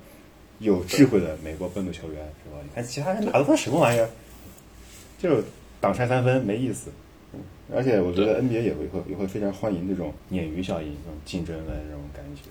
[0.59, 2.57] 有智慧的美国本土球员，是吧？
[2.65, 4.11] 你看其他人打的都什么玩意儿，
[5.17, 5.43] 就
[5.81, 6.91] 挡拆三分没意思。
[7.73, 12.51] 而且我觉得 NBA 也会会也会非常欢迎这种鲶鱼效应、这种竞争的这种感觉，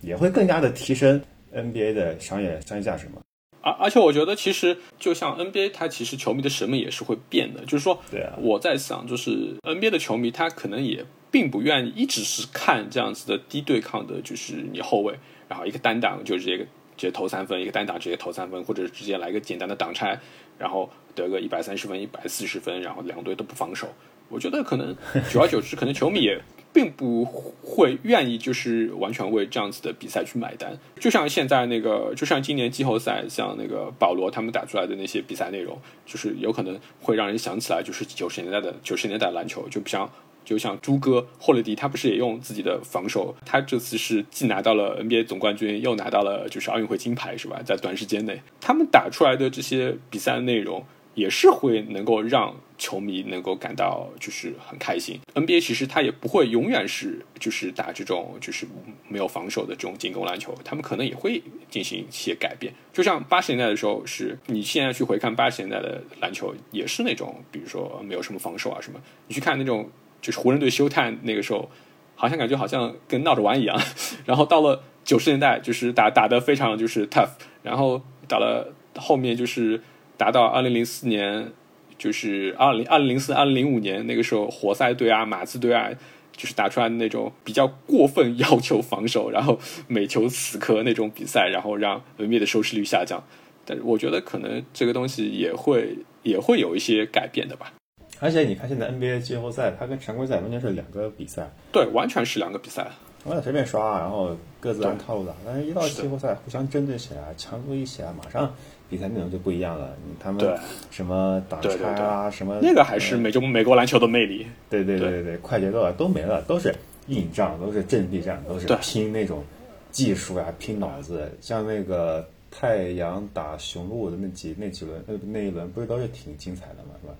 [0.00, 1.20] 也会更加的提升
[1.52, 3.20] NBA 的商业商业价值嘛。
[3.64, 7.64] 而而且我觉得，其实就像 NBA，它其实球迷的审美也是会变的。
[7.64, 7.98] 就是说，
[8.36, 16.66] 我在想，就是 NBA 的球迷，他可能也并不愿意一直是看这样子的低对抗的，就是你后卫，然后一个单打就直接直
[16.98, 20.20] 接投三分，一个单打直接投三分，或者直接来一个简单的挡拆，
[20.58, 23.88] 然后得个一百三十分、一百四十分，然后两队都不防守。
[24.28, 24.94] 我觉得可能
[25.30, 26.38] 久而久之，可能球迷也。
[26.74, 40.10] 并不会愿意就是完全为这样子的比赛去买单，就像现在那个，就像今年季后赛，像那个保罗他们打出来的那些比赛内容，就是有可能会让人想起来，就是九十年代的九十年代篮球，就不像
[40.44, 47.62] 就像朱哥霍勒迪，他不是也用自己的防守，他这次是既拿到了 NBA 总冠军，又拿到了就是奥运会金牌，是吧？
[47.64, 50.84] 在短时间内，他们打出来的这些比赛内容。
[51.14, 55.20] 也是会能够让球迷能够感到就是很开心。
[55.34, 58.66] NBA 其实它也不会永远是就是打这种就是
[59.08, 62.74] 没有防守的这种进攻篮球，他们可能也会进行一些改变。
[62.92, 69.00] 就像八十年代的时候，是你现在去回看八十年代的篮球，也是那种比如说没有什么防守啊什么。
[69.28, 69.88] 你去看那种
[70.20, 71.70] 就是湖人队休探那个时候，
[72.16, 73.80] 好像感觉好像跟闹着玩一样。
[74.26, 77.30] 然后到了九十年代，就是打打的非常就是 tough，
[77.62, 79.80] 然后打了后面就是。
[80.16, 81.52] 达到二零零四年，
[81.98, 85.90] 就是二零二零零四二零零五年那个时候，活塞队啊、马刺队啊，
[86.36, 93.22] 就是打出来的那种比较过分要求防守，然后每球死磕那种比赛，然后让 NBA 的收视率下降。
[93.64, 97.72] 但是我觉得可能这个东西也会也会有一些改变的吧。
[98.20, 101.50] 而且你看现在 NBA 季后赛，它跟常规赛完全是两个比赛。
[101.72, 102.86] 对，完全是两个比赛。
[103.24, 108.54] 我俩随便刷，然后各自按套路打，但是一到季后赛，互相针对起来，强度一起来，马上。
[108.94, 110.56] 比赛内容就不一样了，他们
[110.88, 114.46] 什么挡拆啊，什么那个还是美中美国篮球的魅力。
[114.70, 116.72] 对对对对对，快节奏啊都没了，都是
[117.08, 119.42] 硬仗，都是阵地战，都是拼那种
[119.90, 121.28] 技术啊，拼脑子。
[121.40, 127.14] 像那个太阳打雄鹿的那几那几轮，那那一轮不是都是挺精彩的嘛，是吧？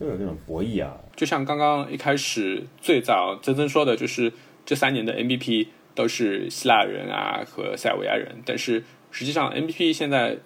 [0.00, 0.96] 就有这种博弈啊。
[1.14, 4.32] 就像刚刚一开始最早曾曾说的，就是
[4.64, 8.82] 这三年的 MVP 都是希腊人啊和塞尔维亚人，但是。
[9.10, 10.36] 实际上，MVP 现在，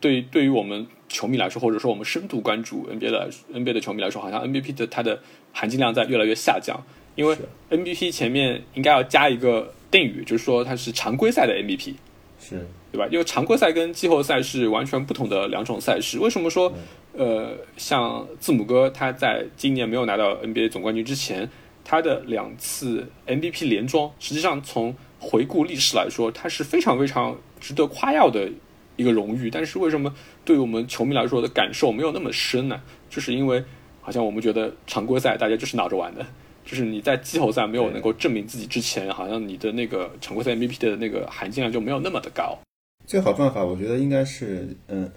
[0.00, 5.20] 对对于我们球迷来说，或者说我们深度关注 NBA 的 NBA 的球迷来说，好像 MVP 的它的
[5.52, 6.80] 含金量在越来越下降，
[7.16, 7.36] 因为
[7.70, 11.94] MVP 前面应该要加一个定语，就是说它是常规赛的 MVP，
[12.40, 13.06] 是对吧？
[13.10, 16.18] 因为常规赛跟季后赛是完全不同的两种赛事。
[16.18, 16.72] 为什么说
[17.12, 21.48] 呃，像字母哥他在今年没有拿到 NBA 总冠军之前，
[21.84, 28.50] 他的两次 MVP 连庄，实际上从回顾历史来说，它是非常非常值得夸耀的
[28.96, 29.50] 一个荣誉。
[29.50, 30.12] 但是为什么
[30.44, 32.80] 对于我们球迷来说的感受没有那么深呢？
[33.08, 33.62] 就是因为
[34.00, 36.26] 好像我们觉得常规赛大家就是闹着玩的，
[36.64, 42.58] 就是你在季后赛没有能够证明自己之前，好像你的那个常规赛 MVP 的那个含金量就没有那么的高。
[43.06, 45.10] 最好办法，我觉得应该是嗯，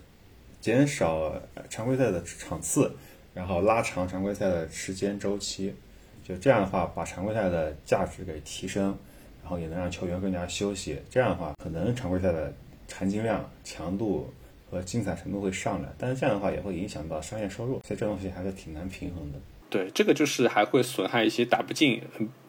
[0.60, 1.34] 减少
[1.70, 2.91] 常规赛的场次，
[3.34, 5.74] 然后拉长常规赛的时间周期。
[6.24, 8.97] 就这样的话，把常规赛的价值给提升，
[9.44, 10.98] 然后也能让球员更加休息。
[11.10, 12.52] 这样的话，可能常规赛的
[12.91, 14.34] 含金量、强度
[14.72, 19.38] 和精彩程度会上来，但是这样的话也会影响到商业收入，所以这东西还是挺难平衡的。
[19.70, 22.02] 对，这个就是还会损害一些打不进，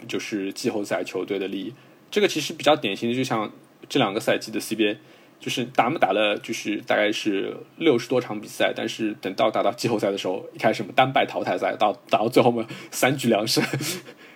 [0.09, 1.75] 就是季后赛球队的利益。
[2.11, 3.51] 这个其实比较典型的，就像
[3.89, 4.97] 这两个赛季的 CBA。
[5.41, 13.63] 就是打没打了，就是大概是六十多场比赛，但是等到打到季后赛的时候，一开始什么单败淘汰赛，到打到最后嘛三局两胜，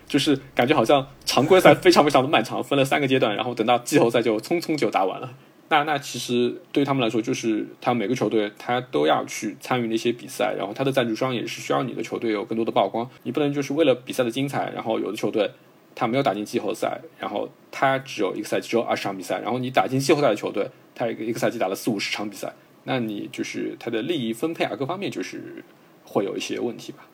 [0.08, 5.32] 就是感觉好像常规赛非常非常的漫长，分了三个阶段，然后等到季后赛就匆匆就打完了。
[5.68, 15.50] 那那其实对于他们来说，就是他每个球队他都要去参与那些比赛，然后他的赞助商也是需要你的球队有更多的曝光，你不能就是为了比赛的精彩，然后有的球队
[15.94, 20.68] 他没有打进季后赛，然后他只有一个赛季只有二十场比赛，然后你打进季后赛的球队。
[20.94, 22.52] 他一个一个赛季打了四五十场比赛，
[22.82, 25.62] 那你就是他的利益分配啊，各方面就是
[26.04, 27.06] 会有一些问题吧。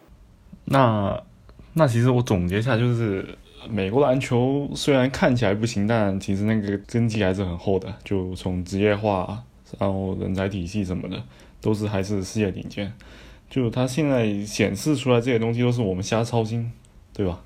[0.64, 1.22] 那
[1.74, 3.26] 那其实我总结一下，就是
[3.68, 7.92] 美国篮球虽然看起来不行，但其实那个根基还是很厚的。
[8.02, 9.42] 就从职业化，
[9.78, 11.22] 然后人才体系什么的，
[11.60, 12.92] 都是还是世界顶尖。
[13.50, 16.72] 就他现在显示出来这些东西，都是我们瞎操心，
[17.12, 17.40] 对吧？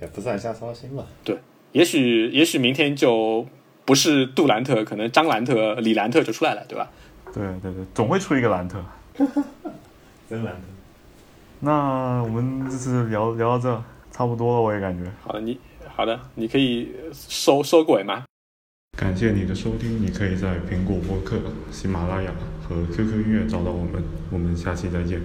[0.00, 1.04] 也不算瞎操心吧。
[1.24, 1.36] 对，
[1.72, 3.46] 也许也许明天就。
[3.86, 6.90] 不是杜兰特，可能张兰特、李兰特就出来了，对吧？
[7.32, 8.84] 对对对，总会出一个兰特。
[10.28, 10.60] 真兰特。
[11.66, 15.10] 那我们这次聊聊到这，差不多了，我也感觉。
[15.20, 15.58] 好的，你
[15.96, 18.22] 好的，你可以收收鬼吗？
[18.96, 21.40] 感谢你的收听，你可以在苹果播客、
[21.72, 22.30] 喜马拉雅
[22.62, 24.00] 和 QQ 音乐找到我们，
[24.30, 25.20] 我们下期再见。